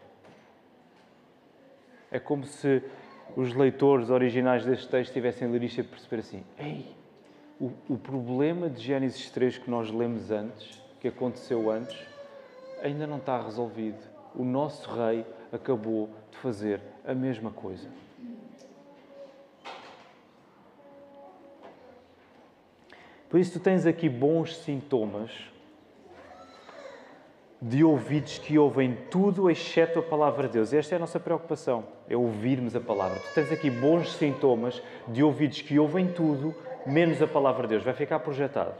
[2.10, 2.82] É como se
[3.36, 6.94] os leitores originais deste texto tivessem ler isto e perceber assim: ei,
[7.60, 11.96] o, o problema de Gênesis 3 que nós lemos antes, que aconteceu antes,
[12.82, 13.98] ainda não está resolvido.
[14.34, 17.88] O nosso rei acabou de fazer a mesma coisa.
[23.28, 25.30] Por isso, tu tens aqui bons sintomas
[27.60, 30.72] de ouvidos que ouvem tudo exceto a palavra de Deus.
[30.72, 33.18] Esta é a nossa preocupação, é ouvirmos a palavra.
[33.18, 36.54] Tu tens aqui bons sintomas de ouvidos que ouvem tudo
[36.86, 37.82] menos a palavra de Deus.
[37.82, 38.74] Vai ficar projetado.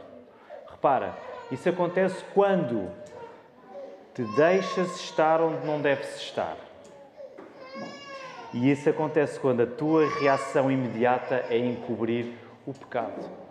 [0.69, 1.17] Repara,
[1.51, 2.89] isso acontece quando
[4.13, 6.57] te deixas estar onde não deves estar.
[8.53, 12.33] E isso acontece quando a tua reação imediata é encobrir
[12.65, 13.48] o pecado.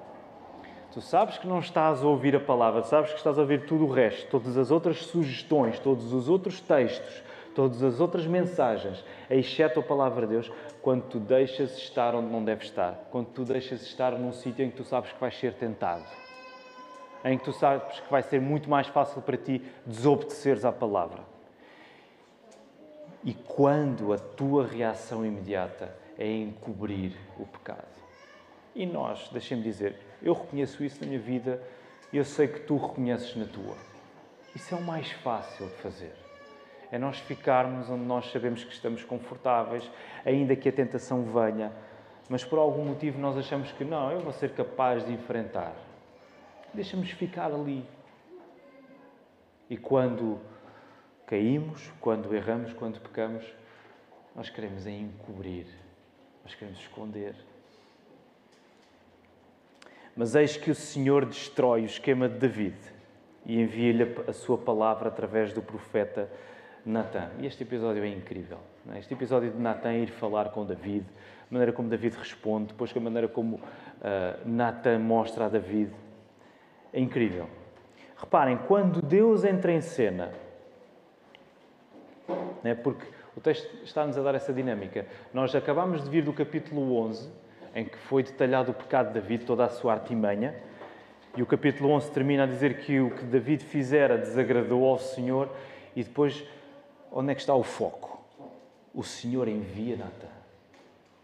[0.92, 3.84] Tu sabes que não estás a ouvir a palavra, sabes que estás a ouvir tudo
[3.84, 7.22] o resto, todas as outras sugestões, todos os outros textos,
[7.54, 12.42] todas as outras mensagens, exceto a palavra de Deus, quando tu deixas estar onde não
[12.42, 15.52] deves estar, quando tu deixas estar num sítio em que tu sabes que vais ser
[15.54, 16.04] tentado,
[17.22, 21.20] em que tu sabes que vai ser muito mais fácil para ti desobedeceres à palavra.
[23.22, 27.84] E quando a tua reação imediata é encobrir o pecado.
[28.74, 31.62] E nós, deixem-me dizer, eu reconheço isso na minha vida
[32.12, 33.76] e eu sei que tu reconheces na tua.
[34.54, 36.12] Isso é o mais fácil de fazer.
[36.90, 39.88] É nós ficarmos onde nós sabemos que estamos confortáveis,
[40.24, 41.70] ainda que a tentação venha,
[42.28, 45.74] mas por algum motivo nós achamos que não, eu vou ser capaz de enfrentar.
[46.72, 47.84] Deixamos ficar ali.
[49.68, 50.40] E quando
[51.26, 53.44] caímos, quando erramos, quando pecamos,
[54.34, 55.66] nós queremos encobrir,
[56.42, 57.34] nós queremos esconder.
[60.18, 62.74] Mas eis que o Senhor destrói o esquema de David
[63.46, 66.28] e envia-lhe a sua palavra através do profeta
[66.84, 67.30] Natan.
[67.38, 68.58] E este episódio é incrível.
[68.92, 68.98] É?
[68.98, 71.06] Este episódio de Natan ir falar com David,
[71.48, 73.60] a maneira como David responde, depois a maneira como uh,
[74.44, 75.92] Natan mostra a David,
[76.92, 77.48] é incrível.
[78.16, 80.32] Reparem, quando Deus entra em cena,
[82.64, 82.74] é?
[82.74, 85.06] porque o texto está-nos a dar essa dinâmica.
[85.32, 87.46] Nós acabamos de vir do capítulo 11
[87.78, 90.52] em que foi detalhado o pecado de David, toda a sua artimanha.
[91.36, 95.48] E o capítulo 11 termina a dizer que o que David fizera desagradou ao Senhor.
[95.94, 96.42] E depois,
[97.12, 98.20] onde é que está o foco?
[98.92, 100.26] O Senhor envia Natan.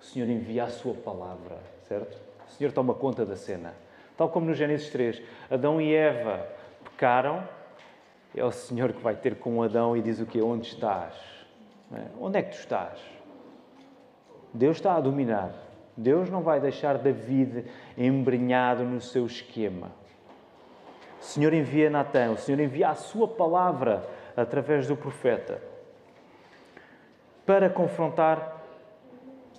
[0.01, 2.17] O Senhor envia a sua palavra, certo?
[2.49, 3.75] O Senhor toma conta da cena.
[4.17, 6.47] Tal como no Gênesis 3, Adão e Eva
[6.85, 7.43] pecaram,
[8.33, 10.41] é o Senhor que vai ter com Adão e diz o quê?
[10.41, 11.15] Onde estás?
[11.93, 12.05] É?
[12.21, 13.01] Onde é que tu estás?
[14.53, 15.64] Deus está a dominar.
[15.97, 17.65] Deus não vai deixar David
[17.97, 19.93] embrenhado no seu esquema.
[21.21, 24.05] O Senhor envia Natan, o Senhor envia a sua palavra
[24.37, 25.63] através do profeta
[27.47, 28.63] para confrontar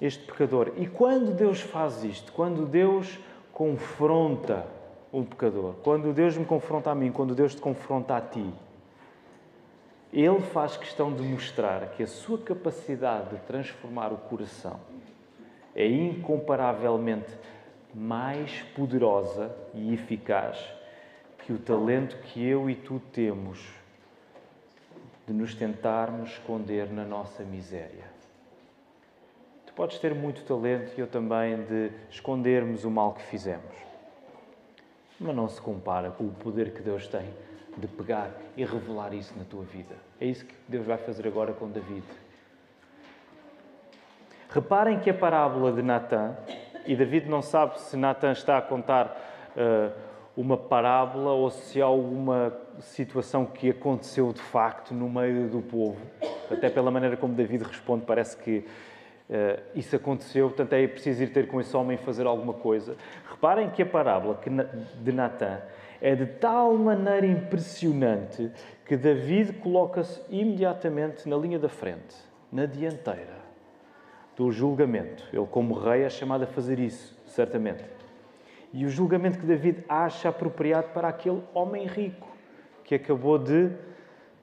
[0.02, 0.74] este pecador.
[0.78, 3.20] E quando Deus faz isto, quando Deus
[3.54, 4.66] confronta
[5.14, 8.54] um pecador, quando Deus me confronta a mim, quando Deus te confronta a ti,
[10.12, 14.80] Ele faz questão de mostrar que a sua capacidade de transformar o coração
[15.76, 17.32] é incomparavelmente
[17.94, 20.58] mais poderosa e eficaz
[21.40, 23.60] que o talento que eu e tu temos
[25.28, 28.06] de nos tentarmos esconder na nossa miséria.
[29.66, 33.76] Tu podes ter muito talento e eu também de escondermos o mal que fizemos.
[35.20, 37.30] Mas não se compara com o poder que Deus tem
[37.78, 39.96] de pegar e revelar isso na tua vida.
[40.20, 42.06] É isso que Deus vai fazer agora com David.
[44.56, 46.34] Reparem que a parábola de Natã,
[46.86, 49.08] e David não sabe se Natã está a contar
[49.54, 49.92] uh,
[50.38, 56.00] uma parábola ou se há alguma situação que aconteceu de facto no meio do povo.
[56.50, 58.60] Até pela maneira como David responde, parece que
[59.30, 62.96] uh, isso aconteceu, portanto é preciso ir ter com esse homem e fazer alguma coisa.
[63.30, 64.40] Reparem que a parábola
[65.02, 65.60] de Natã
[66.00, 68.50] é de tal maneira impressionante
[68.86, 72.16] que David coloca-se imediatamente na linha da frente,
[72.50, 73.45] na dianteira
[74.36, 75.24] do julgamento.
[75.32, 77.84] Ele, como rei, é chamado a fazer isso, certamente.
[78.74, 82.28] E o julgamento que David acha apropriado para aquele homem rico
[82.84, 83.72] que acabou de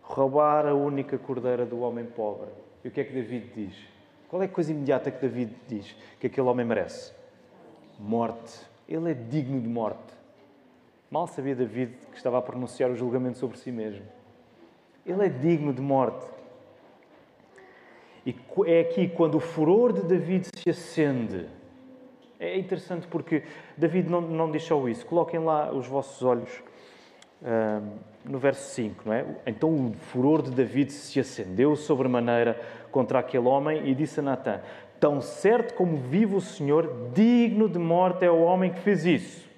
[0.01, 2.49] roubar a única cordeira do homem pobre.
[2.85, 3.75] E o que é que David diz?
[4.29, 7.13] Qual é a coisa imediata que David diz que aquele homem merece?
[7.99, 8.67] Morte.
[8.89, 10.13] Ele é digno de morte.
[11.11, 14.07] Mal sabia David que estava a pronunciar o julgamento sobre si mesmo.
[15.05, 16.27] Ele é digno de morte.
[18.25, 18.35] E
[18.67, 21.47] é aqui quando o furor de David se acende.
[22.39, 23.43] É interessante porque
[23.77, 25.05] David não, não deixou isso.
[25.07, 26.63] Coloquem lá os vossos olhos
[28.25, 29.27] no verso 5, não é?
[29.47, 34.61] Então o furor de David se acendeu sobremaneira contra aquele homem e disse a Natã:
[35.01, 39.51] Tão certo como vive o Senhor, digno de morte é o homem que fez isso.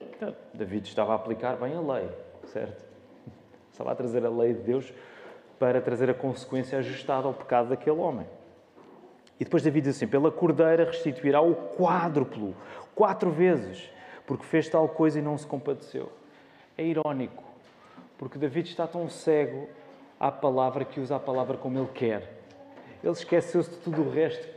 [0.00, 2.08] Então, David estava a aplicar bem a lei,
[2.44, 2.84] certo?
[3.70, 4.92] Estava a trazer a lei de Deus
[5.58, 8.26] para trazer a consequência ajustada ao pecado daquele homem.
[9.38, 12.54] E depois David diz assim: pela cordeira restituirá o quádruplo,
[12.94, 13.90] quatro vezes,
[14.26, 16.10] porque fez tal coisa e não se compadeceu.
[16.76, 17.44] É irónico,
[18.18, 19.68] porque David está tão cego
[20.18, 22.34] à palavra que usa a palavra como ele quer.
[23.02, 24.48] Ele esqueceu-se de tudo o resto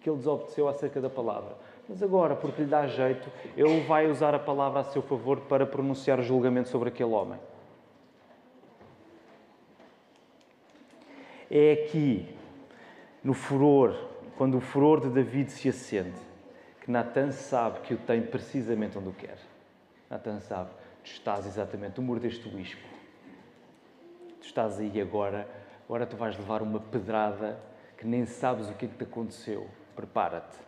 [0.00, 1.56] que ele desobedeceu acerca da palavra.
[1.88, 5.64] Mas agora, porque lhe dá jeito, ele vai usar a palavra a seu favor para
[5.64, 7.38] pronunciar julgamento sobre aquele homem.
[11.50, 12.28] É aqui,
[13.22, 13.94] no furor,
[14.36, 16.18] quando o furor de David se acende,
[16.80, 19.38] que Natan sabe que o tem precisamente onde o quer.
[20.10, 20.70] Natan sabe,
[21.02, 22.88] tu estás exatamente, tu mordeste o isco.
[24.40, 25.48] Tu estás aí agora,
[25.84, 27.58] agora tu vais levar uma pedrada
[27.96, 29.66] que nem sabes o que é que te aconteceu.
[29.94, 30.58] Prepara-te.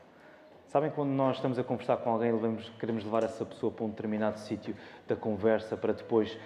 [0.69, 3.89] Sabem quando nós estamos a conversar com alguém e queremos levar essa pessoa para um
[3.89, 6.39] determinado sítio da conversa para depois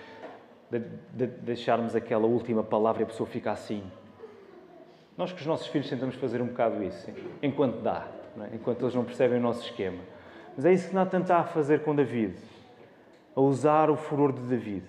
[0.70, 0.78] de,
[1.12, 3.82] de, deixarmos aquela última palavra e a pessoa fica assim,
[5.16, 7.10] nós com os nossos filhos tentamos fazer um bocado isso,
[7.42, 8.06] enquanto dá,
[8.40, 8.54] é?
[8.54, 9.98] enquanto eles não percebem o nosso esquema.
[10.56, 12.36] Mas é isso que Natan está a fazer com David,
[13.34, 14.84] a usar o furor de David.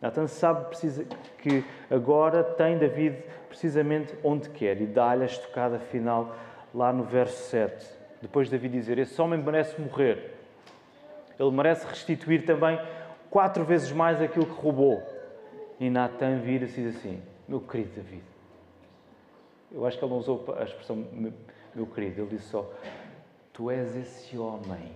[0.00, 1.04] Natan sabe precisa,
[1.38, 3.16] que agora tem David
[3.48, 6.34] precisamente onde quer e dá-lhe a estocada final
[6.74, 7.86] lá no verso 7.
[8.22, 10.36] Depois de David dizer: Esse homem merece morrer.
[11.38, 12.78] Ele merece restituir também
[13.30, 15.02] quatro vezes mais aquilo que roubou.
[15.78, 18.22] E Natan vira-se e diz assim: Meu querido David,
[19.72, 20.96] eu acho que ele não usou a expressão
[21.74, 22.68] meu querido, ele disse só:
[23.52, 24.92] Tu és esse homem.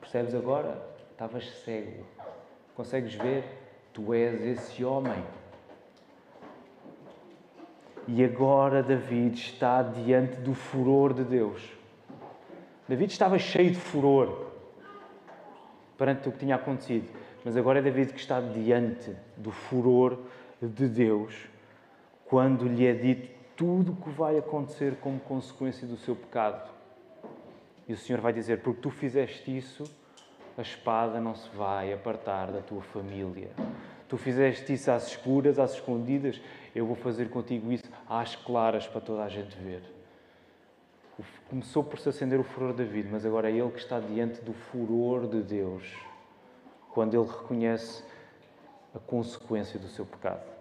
[0.00, 0.80] Percebes agora?
[1.10, 2.04] Estavas cego.
[2.74, 3.44] Consegues ver?
[3.92, 5.24] Tu és esse homem.
[8.06, 11.62] E agora David está diante do furor de Deus.
[12.88, 14.46] David estava cheio de furor
[15.98, 17.08] perante o que tinha acontecido.
[17.44, 20.18] Mas agora é David que está diante do furor
[20.62, 21.48] de Deus
[22.26, 26.70] quando lhe é dito tudo o que vai acontecer como consequência do seu pecado.
[27.88, 29.84] E o Senhor vai dizer: Porque tu fizeste isso,
[30.58, 33.50] a espada não se vai apartar da tua família.
[34.08, 36.40] Tu fizeste isso às escuras, às escondidas,
[36.74, 39.82] eu vou fazer contigo isso às claras para toda a gente ver.
[41.48, 44.42] Começou por se acender o furor da vida, mas agora é ele que está diante
[44.42, 45.96] do furor de Deus,
[46.92, 48.04] quando ele reconhece
[48.94, 50.55] a consequência do seu pecado.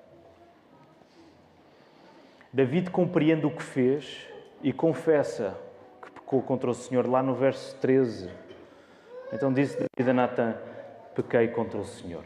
[2.55, 4.29] David compreende o que fez
[4.63, 5.59] e confessa
[6.01, 8.29] que pecou contra o Senhor, lá no verso 13.
[9.33, 10.55] Então disse David a Natan:
[11.13, 12.23] Pequei contra o Senhor.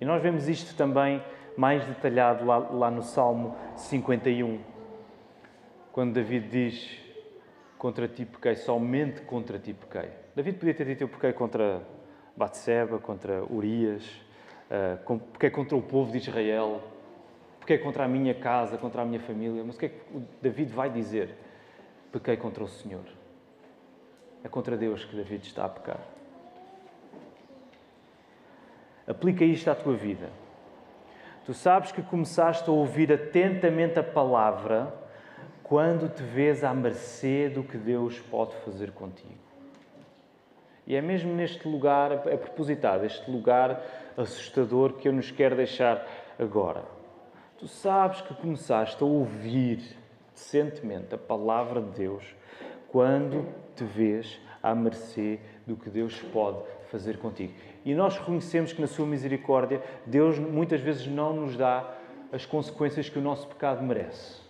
[0.00, 1.20] E nós vemos isto também
[1.56, 4.60] mais detalhado lá, lá no Salmo 51,
[5.90, 6.96] quando David diz:
[7.76, 10.10] Contra ti pequei, somente contra ti pequei.
[10.36, 11.82] David podia ter dito: Eu pequei contra
[12.36, 14.08] Batseba, contra Urias,
[14.70, 16.94] uh, pequei contra o povo de Israel
[17.66, 19.64] Pequei contra a minha casa, contra a minha família.
[19.66, 19.98] Mas o que é que
[20.40, 21.34] David vai dizer?
[22.12, 23.02] Pequei contra o Senhor.
[24.44, 25.98] É contra Deus que David está a pecar.
[29.04, 30.30] Aplica isto à tua vida.
[31.44, 34.94] Tu sabes que começaste a ouvir atentamente a palavra
[35.64, 39.34] quando te vês à mercê do que Deus pode fazer contigo.
[40.86, 43.82] E é mesmo neste lugar, é propositado, este lugar
[44.16, 46.06] assustador que eu nos quero deixar
[46.38, 46.95] agora.
[47.58, 49.96] Tu sabes que começaste a ouvir
[50.34, 52.36] decentemente a palavra de Deus
[52.88, 56.58] quando te vês à mercê do que Deus pode
[56.90, 57.54] fazer contigo.
[57.82, 61.94] E nós reconhecemos que na sua misericórdia Deus muitas vezes não nos dá
[62.30, 64.44] as consequências que o nosso pecado merece.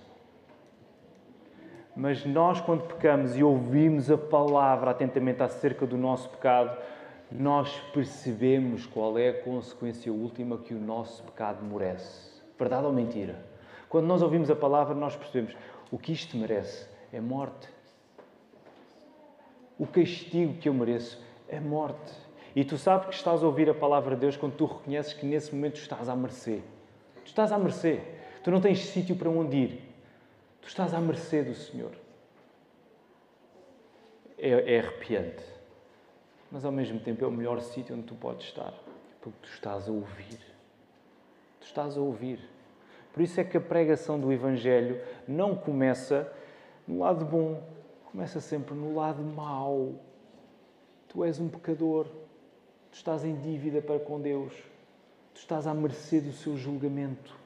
[1.95, 6.77] Mas nós, quando pecamos e ouvimos a palavra atentamente acerca do nosso pecado,
[7.31, 12.36] nós percebemos qual é a consequência última que o nosso pecado merece.
[12.59, 13.45] Verdade ou mentira?
[13.89, 15.57] Quando nós ouvimos a palavra, nós percebemos
[15.91, 17.69] o que isto merece é morte.
[19.79, 22.13] O castigo que eu mereço é morte.
[22.55, 25.27] E tu sabes que estás a ouvir a palavra de Deus quando tu reconheces que
[25.27, 26.63] nesse momento estás à mercê.
[27.25, 28.01] Tu estás à mercê.
[28.43, 29.95] Tu não tens sítio para onde ir.
[30.63, 31.93] Tu estás à mercê do Senhor.
[34.39, 35.45] É, é arrepiante.
[36.51, 38.73] Mas ao mesmo tempo é o melhor sítio onde tu podes estar.
[39.21, 40.56] Porque tu estás a ouvir.
[41.67, 42.39] Tu estás a ouvir.
[43.13, 46.33] Por isso é que a pregação do Evangelho não começa
[46.87, 47.61] no lado bom,
[48.05, 49.95] começa sempre no lado mau.
[51.09, 52.07] Tu és um pecador,
[52.93, 54.53] tu estás em dívida para com Deus,
[55.35, 57.37] tu estás à mercê do seu julgamento.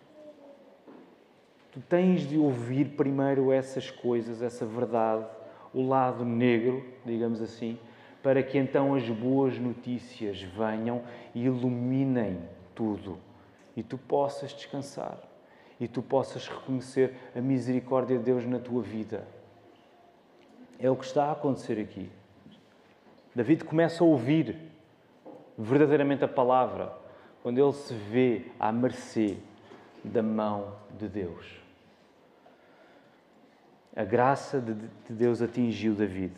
[1.72, 5.24] Tu tens de ouvir primeiro essas coisas, essa verdade,
[5.72, 7.78] o lado negro, digamos assim,
[8.22, 11.02] para que então as boas notícias venham
[11.34, 12.38] e iluminem
[12.74, 13.29] tudo
[13.80, 15.18] e tu possas descansar
[15.80, 19.26] e tu possas reconhecer a misericórdia de Deus na tua vida.
[20.78, 22.10] É o que está a acontecer aqui.
[23.34, 24.54] David começa a ouvir
[25.56, 26.92] verdadeiramente a palavra
[27.42, 29.38] quando ele se vê à mercê
[30.04, 31.46] da mão de Deus.
[33.96, 34.74] A graça de
[35.08, 36.34] Deus atingiu David.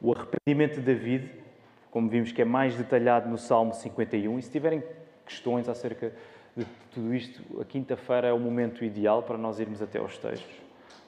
[0.00, 1.30] O arrependimento de David,
[1.92, 4.82] como vimos que é mais detalhado no Salmo 51, e se tiverem
[5.26, 6.12] questões acerca
[6.56, 10.54] de tudo isto, a quinta-feira é o momento ideal para nós irmos até aos textos.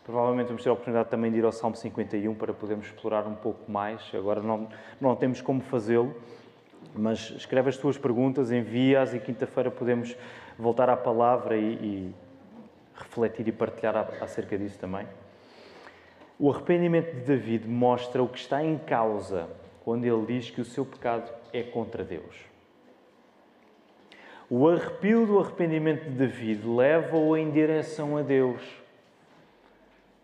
[0.05, 3.35] Provavelmente vamos ter a oportunidade também de ir ao Salmo 51 para podermos explorar um
[3.35, 4.01] pouco mais.
[4.15, 4.69] Agora não,
[5.01, 6.15] não temos como fazê-lo,
[6.95, 10.17] mas escreve as tuas perguntas, envia-as e quinta-feira podemos
[10.59, 12.15] voltar à palavra e, e
[12.97, 15.07] refletir e partilhar acerca disso também.
[16.39, 19.49] O arrependimento de David mostra o que está em causa
[19.85, 22.56] quando ele diz que o seu pecado é contra Deus.
[24.49, 28.63] O arrepio do arrependimento de David leva-o em direção a Deus.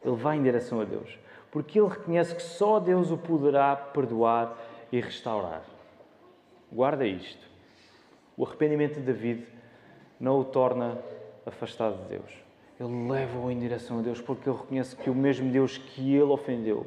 [0.04, 1.18] Ele vai em direção a Deus,
[1.50, 4.56] porque ele reconhece que só Deus o poderá perdoar
[4.92, 5.64] e restaurar.
[6.70, 7.44] Guarda isto.
[8.36, 9.44] O arrependimento de David
[10.20, 10.98] não o torna
[11.44, 12.32] afastado de Deus.
[12.78, 16.30] Ele leva-o em direção a Deus porque ele reconhece que o mesmo Deus que ele
[16.30, 16.86] ofendeu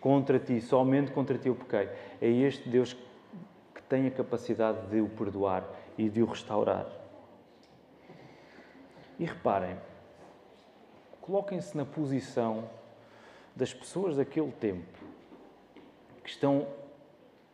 [0.00, 1.88] contra ti, somente contra ti eu pequei,
[2.20, 2.94] é este Deus
[3.74, 5.64] que tem a capacidade de o perdoar
[5.96, 6.86] e de o restaurar.
[9.18, 9.76] E reparem,
[11.20, 12.68] coloquem-se na posição
[13.54, 14.98] das pessoas daquele tempo
[16.22, 16.66] que estão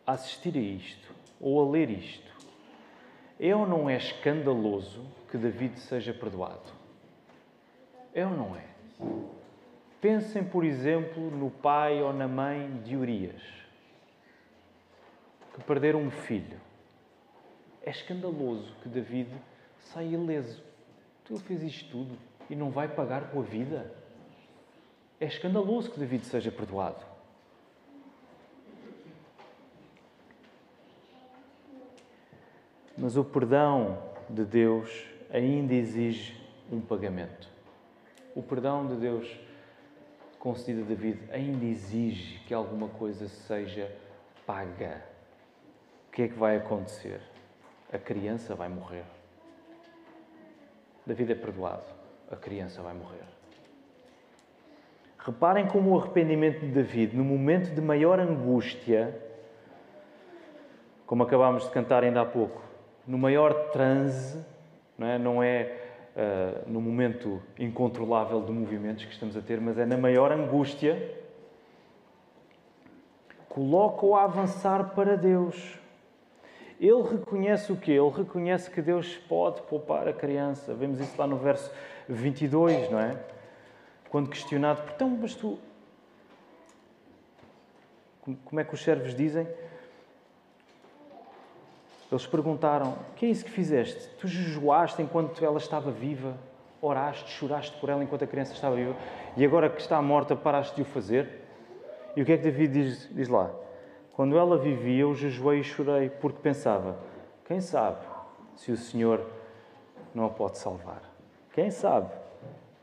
[0.05, 2.31] a assistir a isto ou a ler isto.
[3.39, 6.71] É ou não é escandaloso que David seja perdoado?
[8.13, 8.65] É ou não é?
[9.99, 13.41] Pensem, por exemplo, no pai ou na mãe de Urias,
[15.53, 16.59] que perderam um filho.
[17.83, 19.29] É escandaloso que David
[19.79, 20.63] saia ileso.
[21.25, 22.17] Tu fez isto tudo
[22.49, 23.93] e não vai pagar com a vida.
[25.19, 27.05] É escandaloso que David seja perdoado.
[32.97, 36.39] Mas o perdão de Deus ainda exige
[36.71, 37.49] um pagamento.
[38.35, 39.27] O perdão de Deus
[40.39, 43.91] concedido a David ainda exige que alguma coisa seja
[44.45, 45.03] paga.
[46.07, 47.32] O que é que vai acontecer?
[47.93, 49.03] A criança vai morrer.
[51.05, 51.83] David é perdoado,
[52.31, 53.23] a criança vai morrer.
[55.19, 59.17] Reparem como o arrependimento de David, no momento de maior angústia,
[61.05, 62.61] como acabámos de cantar ainda há pouco,
[63.05, 64.43] no maior transe,
[64.97, 65.77] não é, não é
[66.15, 71.21] uh, no momento incontrolável de movimentos que estamos a ter, mas é na maior angústia,
[73.47, 75.82] coloca-o a avançar para Deus.
[76.83, 77.93] Ele reconhece o quê?
[77.93, 80.73] Ele reconhece que Deus pode poupar a criança.
[80.73, 81.71] Vemos isso lá no verso
[82.09, 83.17] 22, não é?
[84.09, 85.57] Quando questionado, então, mas tu.
[88.43, 89.47] Como é que os servos dizem?
[92.11, 94.09] Eles perguntaram: O que é isso que fizeste?
[94.19, 96.35] Tu jejuaste enquanto ela estava viva?
[96.81, 98.93] Oraste, choraste por ela enquanto a criança estava viva?
[99.37, 101.29] E agora que está morta, paraste de o fazer?
[102.13, 103.62] E o que é que David diz, diz lá?
[104.13, 106.97] Quando ela vivia, eu jejuei e chorei, porque pensava:
[107.45, 108.05] quem sabe
[108.55, 109.25] se o Senhor
[110.13, 111.01] não a pode salvar?
[111.51, 112.09] Quem sabe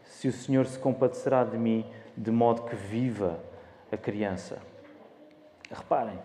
[0.05, 3.39] se o Senhor se compadecerá de mim de modo que viva
[3.91, 4.59] a criança?
[5.71, 6.19] Reparem,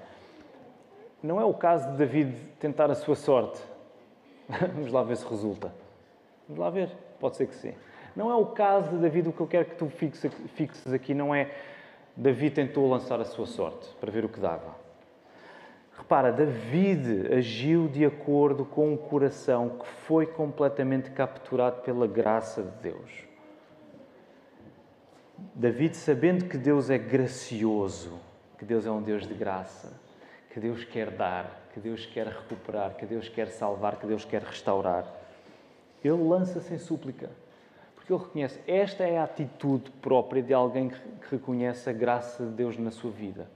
[1.22, 3.62] não é o caso de David tentar a sua sorte.
[4.74, 5.72] Vamos lá ver se resulta.
[6.48, 6.90] Vamos lá ver,
[7.20, 7.74] pode ser que sim.
[8.16, 11.34] Não é o caso de David, o que eu quero que tu fixes aqui não
[11.34, 11.52] é
[12.16, 14.85] David tentou lançar a sua sorte para ver o que dava.
[15.98, 22.72] Repara, David agiu de acordo com um coração que foi completamente capturado pela graça de
[22.82, 23.26] Deus.
[25.54, 28.20] David, sabendo que Deus é gracioso,
[28.58, 29.94] que Deus é um Deus de graça,
[30.52, 34.42] que Deus quer dar, que Deus quer recuperar, que Deus quer salvar, que Deus quer
[34.42, 35.06] restaurar,
[36.04, 37.30] ele lança-se em súplica.
[37.96, 40.98] Porque ele reconhece, esta é a atitude própria de alguém que
[41.32, 43.50] reconhece a graça de Deus na sua vida.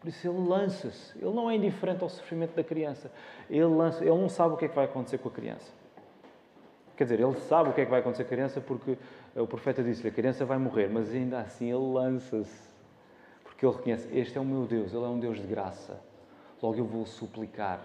[0.00, 1.16] Por isso ele lança-se.
[1.18, 3.10] Ele não é indiferente ao sofrimento da criança.
[3.50, 5.70] Ele, lança, ele não sabe o que é que vai acontecer com a criança.
[6.96, 8.96] Quer dizer, ele sabe o que é que vai acontecer com a criança porque
[9.36, 12.70] o profeta disse-lhe: a criança vai morrer, mas ainda assim ele lança-se.
[13.44, 16.00] Porque ele reconhece: Este é o meu Deus, ele é um Deus de graça.
[16.62, 17.80] Logo eu vou suplicar.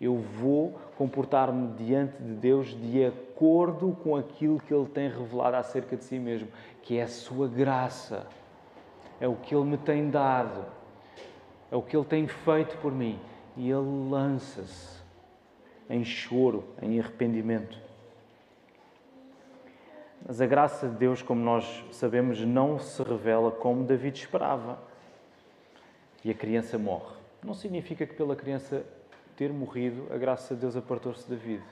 [0.00, 5.96] Eu vou comportar-me diante de Deus de acordo com aquilo que Ele tem revelado acerca
[5.96, 6.48] de si mesmo,
[6.82, 8.26] que é a Sua graça.
[9.20, 10.66] É o que Ele me tem dado
[11.74, 13.18] é o que Ele tem feito por mim.
[13.56, 15.02] E Ele lança-se
[15.90, 17.76] em choro, em arrependimento.
[20.24, 24.78] Mas a graça de Deus, como nós sabemos, não se revela como David esperava.
[26.24, 27.16] E a criança morre.
[27.42, 28.86] Não significa que pela criança
[29.36, 31.64] ter morrido, a graça de Deus apartou-se de David.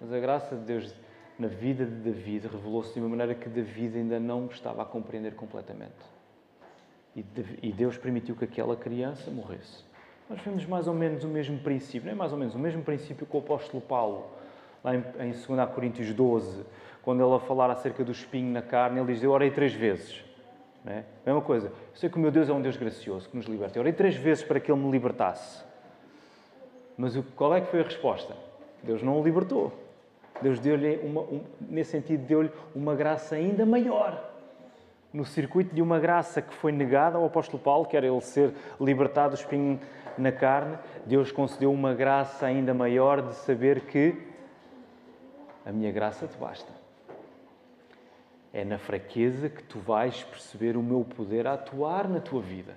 [0.00, 0.94] Mas a graça de Deus
[1.38, 5.34] na vida de David revelou-se de uma maneira que David ainda não estava a compreender
[5.34, 6.19] completamente.
[7.62, 9.84] E Deus permitiu que aquela criança morresse.
[10.28, 12.82] Nós vemos mais ou menos o mesmo princípio, não é mais ou menos o mesmo
[12.82, 14.28] princípio que o apóstolo Paulo,
[14.82, 16.64] lá em, 2 Coríntios 12,
[17.02, 20.24] quando ele a falar acerca do espinho na carne, ele diz: Eu orei três vezes.
[20.86, 21.02] É?
[21.26, 21.66] Mesma coisa.
[21.66, 23.76] Eu sei que o meu Deus é um Deus gracioso, que nos liberta.
[23.76, 25.62] Eu orei três vezes para que ele me libertasse.
[26.96, 28.34] Mas qual é que foi a resposta?
[28.82, 29.72] Deus não o libertou.
[30.40, 34.29] Deus deu-lhe, um, nesse sentido, deu-lhe uma graça ainda maior
[35.12, 38.54] no circuito de uma graça que foi negada ao apóstolo Paulo, que era ele ser
[38.80, 39.80] libertado do espinho
[40.16, 44.16] na carne, Deus concedeu uma graça ainda maior de saber que
[45.64, 46.72] a minha graça te basta.
[48.52, 52.74] É na fraqueza que tu vais perceber o meu poder a atuar na tua vida.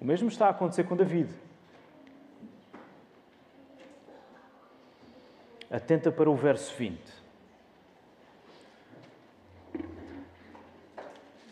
[0.00, 1.30] O mesmo está a acontecer com David.
[5.70, 7.00] Atenta para o verso 20.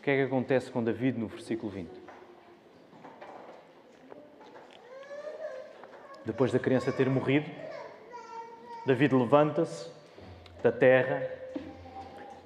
[0.04, 1.90] Que é que acontece com David no versículo 20?
[6.26, 7.50] Depois da criança ter morrido,
[8.84, 9.90] David levanta-se
[10.62, 11.26] da terra,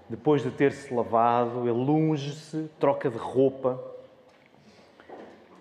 [0.09, 3.83] depois de ter-se lavado, ele lunge-se, troca de roupa,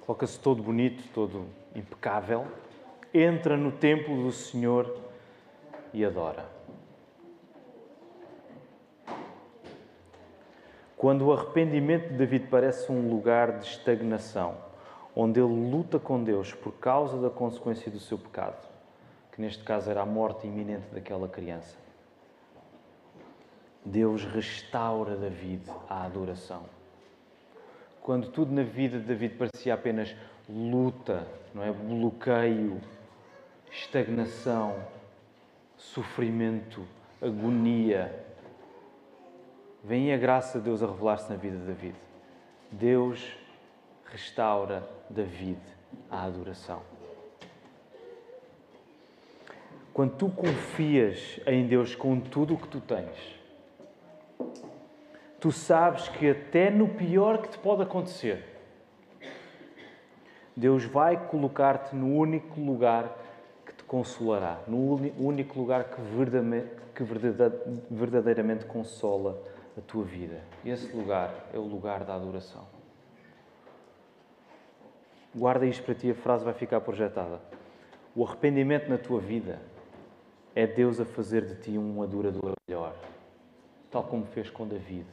[0.05, 2.45] coloca-se todo bonito, todo impecável,
[3.11, 4.99] entra no templo do Senhor
[5.91, 6.56] e adora.
[11.07, 14.57] Quando o arrependimento de David parece um lugar de estagnação,
[15.15, 18.67] onde ele luta com Deus por causa da consequência do seu pecado,
[19.31, 21.77] que neste caso era a morte iminente daquela criança,
[23.85, 26.63] Deus restaura David à adoração.
[28.01, 30.13] Quando tudo na vida de David parecia apenas
[30.49, 31.71] luta, não é?
[31.71, 32.81] bloqueio,
[33.71, 34.75] estagnação,
[35.77, 36.85] sofrimento,
[37.21, 38.26] agonia,
[39.87, 41.95] Vem a graça de Deus a revelar-se na vida de David.
[42.69, 43.37] Deus
[44.03, 45.61] restaura David
[46.11, 46.81] à adoração.
[49.93, 53.39] Quando tu confias em Deus com tudo o que tu tens,
[55.39, 58.43] tu sabes que até no pior que te pode acontecer,
[60.53, 63.17] Deus vai colocar-te no único lugar
[63.65, 66.01] que te consolará, no único lugar que
[67.89, 70.41] verdadeiramente consola a tua vida.
[70.65, 72.65] Esse lugar é o lugar da adoração.
[75.35, 77.39] Guarda isto para ti, a frase vai ficar projetada.
[78.15, 79.61] O arrependimento na tua vida
[80.55, 82.95] é Deus a fazer de ti um adorador melhor,
[83.91, 85.05] tal como fez com David.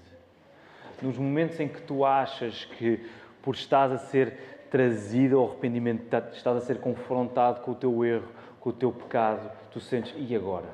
[1.03, 3.07] Nos momentos em que tu achas que,
[3.43, 8.29] por estás a ser trazido ao arrependimento, estás a ser confrontado com o teu erro,
[8.61, 10.69] com o teu pecado, tu sentes, e agora?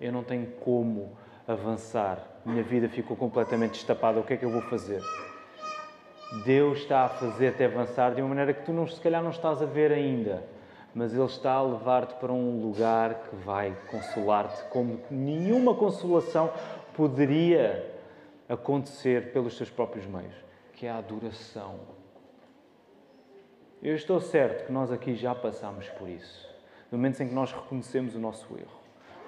[0.00, 1.16] Eu não tenho como
[1.48, 5.02] avançar, minha vida ficou completamente destapada, o que é que eu vou fazer?
[6.44, 9.62] Deus está a fazer-te avançar de uma maneira que tu não, se calhar não estás
[9.62, 10.44] a ver ainda,
[10.94, 16.52] mas Ele está a levar-te para um lugar que vai consolar-te como nenhuma consolação
[16.94, 17.94] poderia
[18.46, 20.34] acontecer pelos teus próprios meios,
[20.74, 21.76] que é a adoração.
[23.82, 26.46] Eu estou certo que nós aqui já passamos por isso.
[26.92, 28.80] No momento em que nós reconhecemos o nosso erro,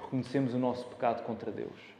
[0.02, 1.99] reconhecemos o nosso pecado contra Deus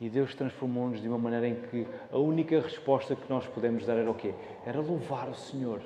[0.00, 3.96] e Deus transformou-nos de uma maneira em que a única resposta que nós podemos dar
[3.96, 4.32] era o quê?
[4.64, 5.80] Era louvar o Senhor.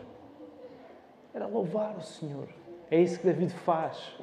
[1.32, 2.46] Era louvar o Senhor.
[2.90, 4.14] É isso que David faz.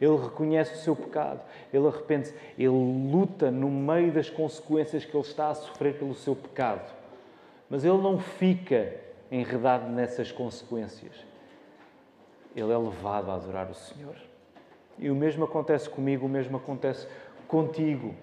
[0.00, 1.40] Ele reconhece o seu pecado,
[1.72, 6.34] ele arrepende-se, ele luta no meio das consequências que ele está a sofrer pelo seu
[6.34, 6.92] pecado.
[7.70, 8.96] Mas ele não fica
[9.30, 11.12] enredado nessas consequências.
[12.54, 14.16] Ele é levado a adorar o Senhor.
[14.98, 17.06] E o mesmo acontece comigo, o mesmo acontece
[17.46, 18.14] contigo.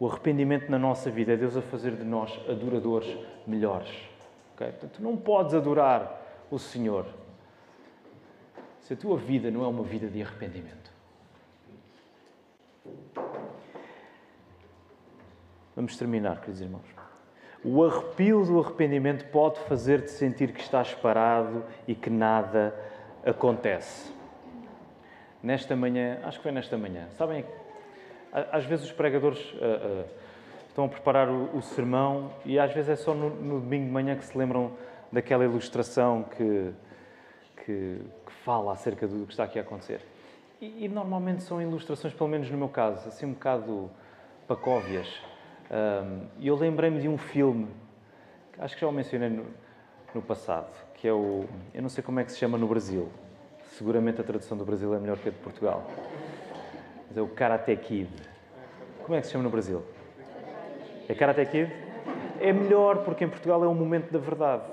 [0.00, 3.90] O arrependimento na nossa vida é Deus a fazer de nós adoradores melhores.
[4.54, 4.68] Okay?
[4.68, 7.06] Portanto, não podes adorar o Senhor
[8.80, 10.90] se a tua vida não é uma vida de arrependimento.
[15.76, 16.86] Vamos terminar, queridos irmãos.
[17.64, 22.74] O arrepio do arrependimento pode fazer-te sentir que estás parado e que nada
[23.24, 24.12] acontece.
[25.42, 27.44] Nesta manhã, acho que foi nesta manhã, sabem
[28.32, 30.04] às vezes os pregadores uh, uh,
[30.68, 33.90] estão a preparar o, o, sermão e às vezes é só no, no, domingo de
[33.90, 34.72] manhã que se lembram
[35.10, 36.72] daquela ilustração que,
[37.56, 40.00] que, que fala acerca do que está aqui a acontecer.
[40.60, 43.90] E, e, normalmente são ilustrações, pelo menos no meu caso, assim um bocado
[44.46, 45.08] pacóvias.
[46.38, 47.68] E eu lembrei-me de um filme,
[48.52, 49.46] que acho que já o mencionei no,
[50.14, 51.44] no passado, que é o.
[51.72, 53.08] Eu não sei como é que se chama no Brasil.
[53.76, 55.86] Seguramente a tradução do Brasil é melhor que a de Portugal
[57.08, 58.10] mas é o Karate Kid.
[59.02, 59.82] Como é que se chama no Brasil?
[61.08, 61.72] É Karate Kid?
[62.40, 64.64] É melhor porque em Portugal é um momento da verdade.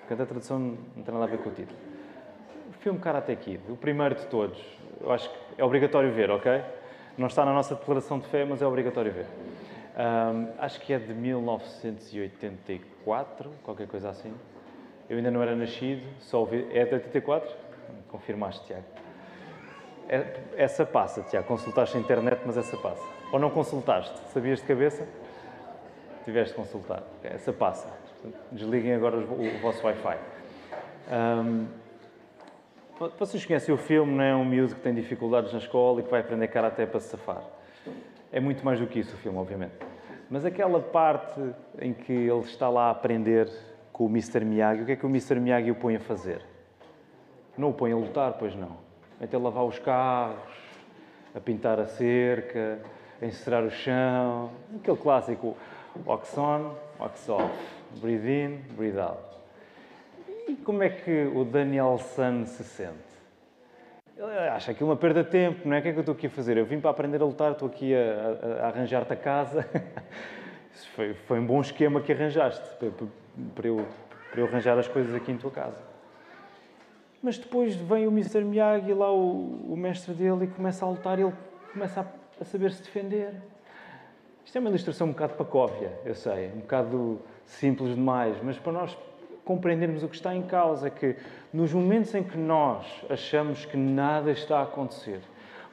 [0.00, 1.78] Portanto, a tradução não tem nada a ver com o título.
[2.68, 4.60] O filme Karate Kid, o primeiro de todos,
[5.00, 6.62] eu acho que é obrigatório ver, ok?
[7.16, 9.26] Não está na nossa declaração de fé, mas é obrigatório ver.
[9.96, 14.34] Um, acho que é de 1984, qualquer coisa assim.
[15.08, 16.66] Eu ainda não era nascido, só ouvi.
[16.72, 17.48] É de 84?
[18.08, 18.84] Confirmaste, Tiago.
[20.12, 21.46] É, essa passa, Tiago.
[21.46, 23.06] Consultaste a internet, mas essa passa.
[23.32, 24.12] Ou não consultaste?
[24.32, 25.06] Sabias de cabeça?
[26.24, 27.04] Tiveste de consultar.
[27.22, 27.86] Essa passa.
[28.50, 30.18] Desliguem agora o vosso Wi-Fi.
[31.12, 31.66] Um,
[33.20, 34.34] vocês conhecem o filme, não é?
[34.34, 37.44] Um miúdo que tem dificuldades na escola e que vai aprender karaté para se safar.
[38.32, 39.74] É muito mais do que isso o filme, obviamente.
[40.28, 41.40] Mas aquela parte
[41.80, 43.48] em que ele está lá a aprender
[43.92, 44.44] com o Mr.
[44.44, 45.38] Miyagi, o que é que o Mr.
[45.38, 46.42] Miyagi o põe a fazer?
[47.56, 48.89] Não o põe a lutar, pois não
[49.20, 50.38] até lavar os carros,
[51.34, 52.78] a pintar a cerca,
[53.20, 55.56] a encerar o chão, aquele clássico
[56.06, 57.52] wax on, wax off,
[58.00, 59.22] breathe in, breathe out.
[60.48, 63.10] E como é que o Daniel San se sente?
[64.16, 65.78] Ele acha aquilo uma perda de tempo, não é?
[65.78, 66.56] O que é que eu estou aqui a fazer?
[66.56, 69.66] Eu vim para aprender a lutar, estou aqui a, a, a arranjar-te a casa.
[70.94, 72.90] Foi, foi um bom esquema que arranjaste para,
[73.54, 73.86] para, eu,
[74.30, 75.89] para eu arranjar as coisas aqui em tua casa.
[77.22, 78.42] Mas depois vem o Mr.
[78.42, 81.34] Miyagi, lá o, o mestre dele, e começa a lutar e ele
[81.72, 82.06] começa a,
[82.40, 83.34] a saber se defender.
[84.44, 88.72] Isto é uma ilustração um bocado pacóvia, eu sei, um bocado simples demais, mas para
[88.72, 88.96] nós
[89.44, 91.16] compreendermos o que está em causa é que
[91.52, 95.20] nos momentos em que nós achamos que nada está a acontecer,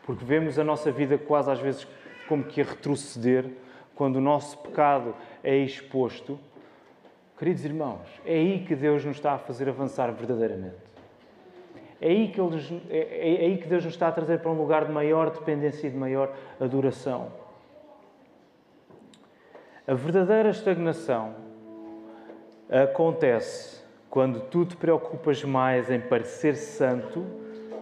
[0.03, 1.87] porque vemos a nossa vida quase às vezes
[2.27, 3.45] como que a retroceder,
[3.95, 6.37] quando o nosso pecado é exposto,
[7.37, 10.86] queridos irmãos, é aí que Deus nos está a fazer avançar verdadeiramente.
[11.99, 14.51] É aí, que ele, é, é, é aí que Deus nos está a trazer para
[14.51, 17.31] um lugar de maior dependência e de maior adoração.
[19.87, 21.33] A verdadeira estagnação
[22.69, 27.25] acontece quando tu te preocupas mais em parecer santo,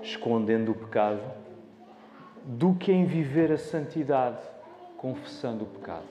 [0.01, 1.21] escondendo o pecado,
[2.43, 4.39] do que em viver a santidade,
[4.97, 6.05] confessando o pecado.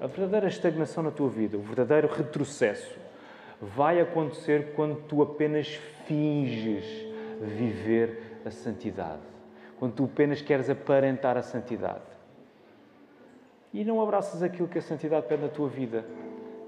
[0.00, 2.98] A verdadeira estagnação na tua vida, o verdadeiro retrocesso,
[3.60, 7.09] vai acontecer quando tu apenas finges
[7.46, 9.22] viver a santidade.
[9.78, 12.02] Quando tu apenas queres aparentar a santidade.
[13.72, 16.04] E não abraças aquilo que a santidade pede na tua vida,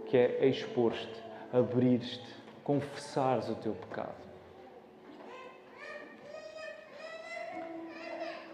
[0.07, 2.23] que é expor-te, abrir-te,
[2.65, 4.23] confessares o teu pecado.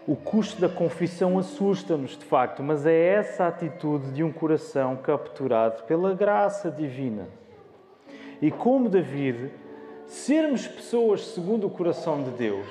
[0.07, 5.83] O custo da confissão assusta-nos, de facto, mas é essa atitude de um coração capturado
[5.83, 7.27] pela graça divina.
[8.41, 9.51] E como David,
[10.09, 12.67] sermos pessoas segundo o coração de Deus,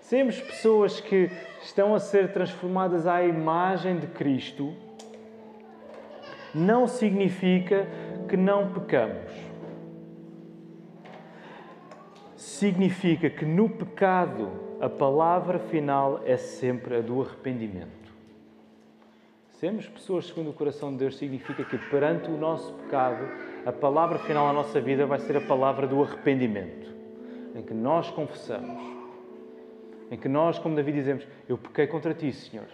[0.00, 1.30] sermos pessoas que
[1.62, 4.74] estão a ser transformadas à imagem de Cristo,
[6.52, 7.86] não significa
[8.28, 9.48] que não pecamos
[12.58, 17.97] significa que no pecado a palavra final é sempre a do arrependimento.
[19.58, 23.28] Sermos pessoas segundo o coração de Deus significa que perante o nosso pecado,
[23.66, 26.94] a palavra final da nossa vida vai ser a palavra do arrependimento,
[27.56, 28.80] em que nós confessamos,
[30.12, 32.66] em que nós, como Davi, dizemos: Eu pequei contra ti, Senhor,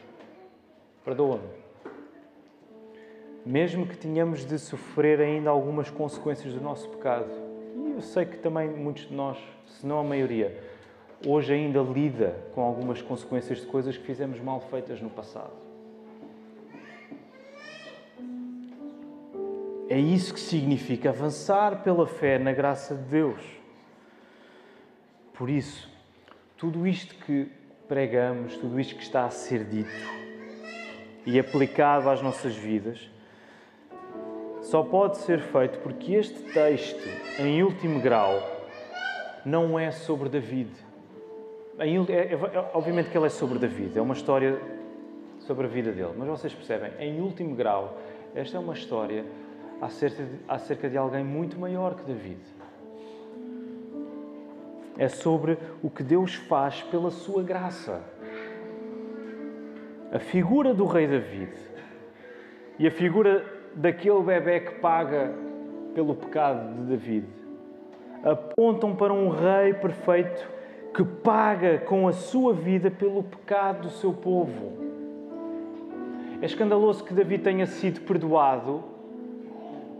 [1.02, 1.48] perdoa-me.
[3.46, 7.30] Mesmo que tenhamos de sofrer ainda algumas consequências do nosso pecado,
[7.76, 10.62] e eu sei que também muitos de nós, se não a maioria,
[11.26, 15.63] hoje ainda lida com algumas consequências de coisas que fizemos mal feitas no passado.
[19.88, 23.40] É isso que significa avançar pela fé na graça de Deus.
[25.34, 25.90] Por isso,
[26.56, 27.48] tudo isto que
[27.86, 29.90] pregamos, tudo isto que está a ser dito
[31.26, 33.10] e aplicado às nossas vidas,
[34.62, 37.06] só pode ser feito porque este texto,
[37.38, 38.42] em último grau,
[39.44, 40.70] não é sobre David.
[41.78, 44.58] É, é, obviamente que ele é sobre David, é uma história
[45.40, 47.98] sobre a vida dele, mas vocês percebem, em último grau,
[48.34, 49.24] esta é uma história
[49.84, 52.40] acerca de, acerca de alguém muito maior que David.
[54.96, 58.02] É sobre o que Deus faz pela sua graça.
[60.10, 61.52] A figura do rei David
[62.78, 65.34] e a figura daquele bebê que paga
[65.94, 67.26] pelo pecado de David
[68.22, 70.48] apontam para um rei perfeito
[70.94, 74.72] que paga com a sua vida pelo pecado do seu povo.
[76.40, 78.93] É escandaloso que David tenha sido perdoado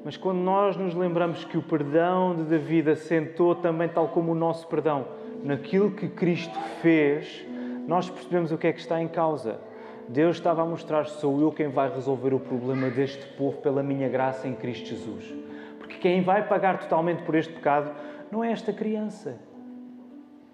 [0.04, 4.34] mas quando nós nos lembramos que o perdão de Davi assentou também, tal como o
[4.34, 5.06] nosso perdão,
[5.42, 7.44] naquilo que Cristo fez,
[7.88, 9.58] nós percebemos o que é que está em causa.
[10.06, 14.08] Deus estava a mostrar: sou eu quem vai resolver o problema deste povo pela minha
[14.08, 15.34] graça em Cristo Jesus.
[15.78, 17.90] Porque quem vai pagar totalmente por este pecado
[18.30, 19.38] não é esta criança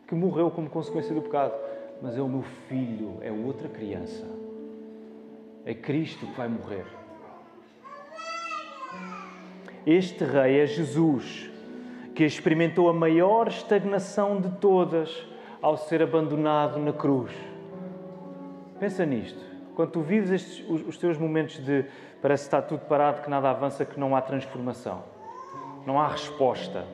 [0.07, 1.55] que morreu como consequência do pecado,
[2.01, 4.27] mas é o meu filho, é outra criança.
[5.65, 7.00] É Cristo que vai morrer.
[9.87, 11.51] Este rei é Jesus,
[12.15, 15.27] que experimentou a maior estagnação de todas
[15.63, 17.33] ao ser abandonado na cruz.
[18.79, 19.41] Pensa nisto.
[19.75, 21.87] Quando tu vives estes, os, os teus momentos de
[22.21, 25.03] parece que está tudo parado, que nada avança, que não há transformação,
[25.87, 26.85] não há resposta.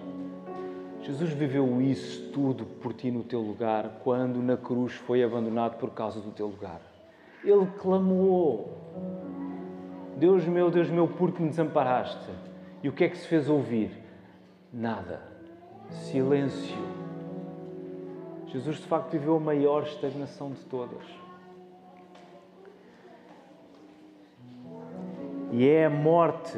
[1.02, 5.90] Jesus viveu isso tudo por ti no teu lugar, quando na cruz foi abandonado por
[5.90, 6.80] causa do teu lugar.
[7.44, 8.70] Ele clamou:
[10.16, 12.45] Deus meu, Deus meu, por que me desamparaste?
[12.86, 13.90] E o que é que se fez ouvir?
[14.72, 15.20] Nada.
[15.90, 16.78] Silêncio.
[18.46, 21.02] Jesus de facto viveu a maior estagnação de todas.
[25.50, 26.56] E é a morte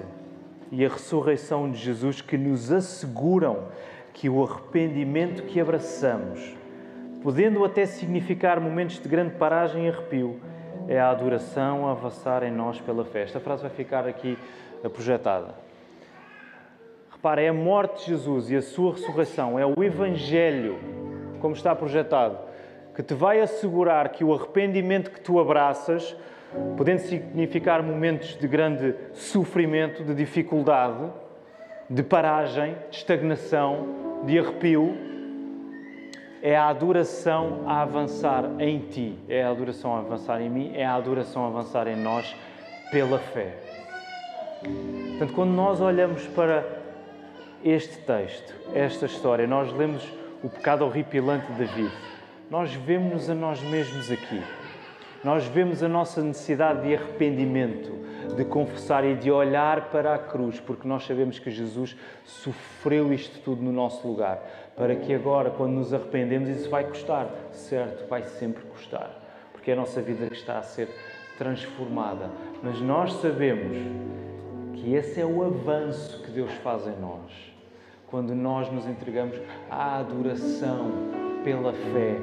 [0.70, 3.68] e a ressurreição de Jesus que nos asseguram
[4.12, 6.54] que o arrependimento que abraçamos,
[7.22, 10.38] podendo até significar momentos de grande paragem e arrepio,
[10.86, 13.22] é a adoração a avançar em nós pela fé.
[13.22, 14.36] Esta frase vai ficar aqui
[14.92, 15.67] projetada.
[17.18, 20.78] Repara, é a morte de Jesus e a sua ressurreição, é o Evangelho,
[21.40, 22.38] como está projetado,
[22.94, 26.14] que te vai assegurar que o arrependimento que tu abraças,
[26.76, 31.10] podendo significar momentos de grande sofrimento, de dificuldade,
[31.90, 34.96] de paragem, de estagnação, de arrepio,
[36.40, 40.86] é a adoração a avançar em ti, é a adoração a avançar em mim, é
[40.86, 42.32] a adoração a avançar em nós
[42.92, 43.56] pela fé.
[44.62, 46.86] Portanto, quando nós olhamos para
[47.64, 50.02] este texto, esta história, nós lemos
[50.42, 51.92] o pecado horripilante de David,
[52.50, 54.42] nós vemos-nos a nós mesmos aqui.
[55.22, 57.90] Nós vemos a nossa necessidade de arrependimento,
[58.36, 63.40] de confessar e de olhar para a cruz, porque nós sabemos que Jesus sofreu isto
[63.40, 64.38] tudo no nosso lugar,
[64.76, 68.08] para que agora, quando nos arrependemos, isso vai custar, certo?
[68.08, 69.10] Vai sempre custar,
[69.52, 70.88] porque é a nossa vida que está a ser
[71.36, 72.30] transformada.
[72.62, 73.76] Mas nós sabemos
[74.74, 77.47] que esse é o avanço que Deus faz em nós
[78.10, 79.38] quando nós nos entregamos
[79.70, 80.90] à adoração
[81.44, 82.16] pela fé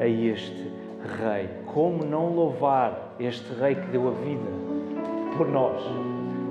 [0.00, 0.70] a este
[1.18, 1.48] Rei.
[1.66, 4.50] Como não louvar este Rei que deu a vida
[5.36, 5.82] por nós?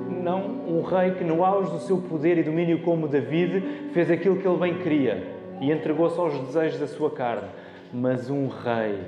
[0.10, 4.38] Não um Rei que, no auge do seu poder e domínio, como David, fez aquilo
[4.38, 5.26] que ele bem queria
[5.62, 7.48] e entregou-se aos desejos da sua carne,
[7.94, 9.00] mas um Rei,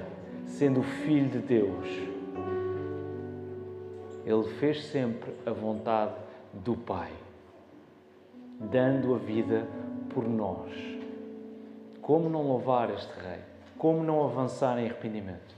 [0.45, 1.88] sendo o Filho de Deus.
[4.25, 6.13] Ele fez sempre a vontade
[6.53, 7.09] do Pai
[8.72, 9.68] dando a vida
[10.14, 10.72] por nós.
[12.01, 13.39] Como não louvar este Rei?
[13.78, 15.55] Como não avançar em arrependimento?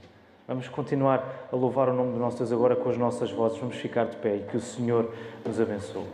[0.48, 3.58] Vamos continuar a louvar o nome do nosso Deus agora com as nossas vozes.
[3.58, 5.12] Vamos ficar de pé e que o Senhor
[5.44, 6.06] nos abençoe.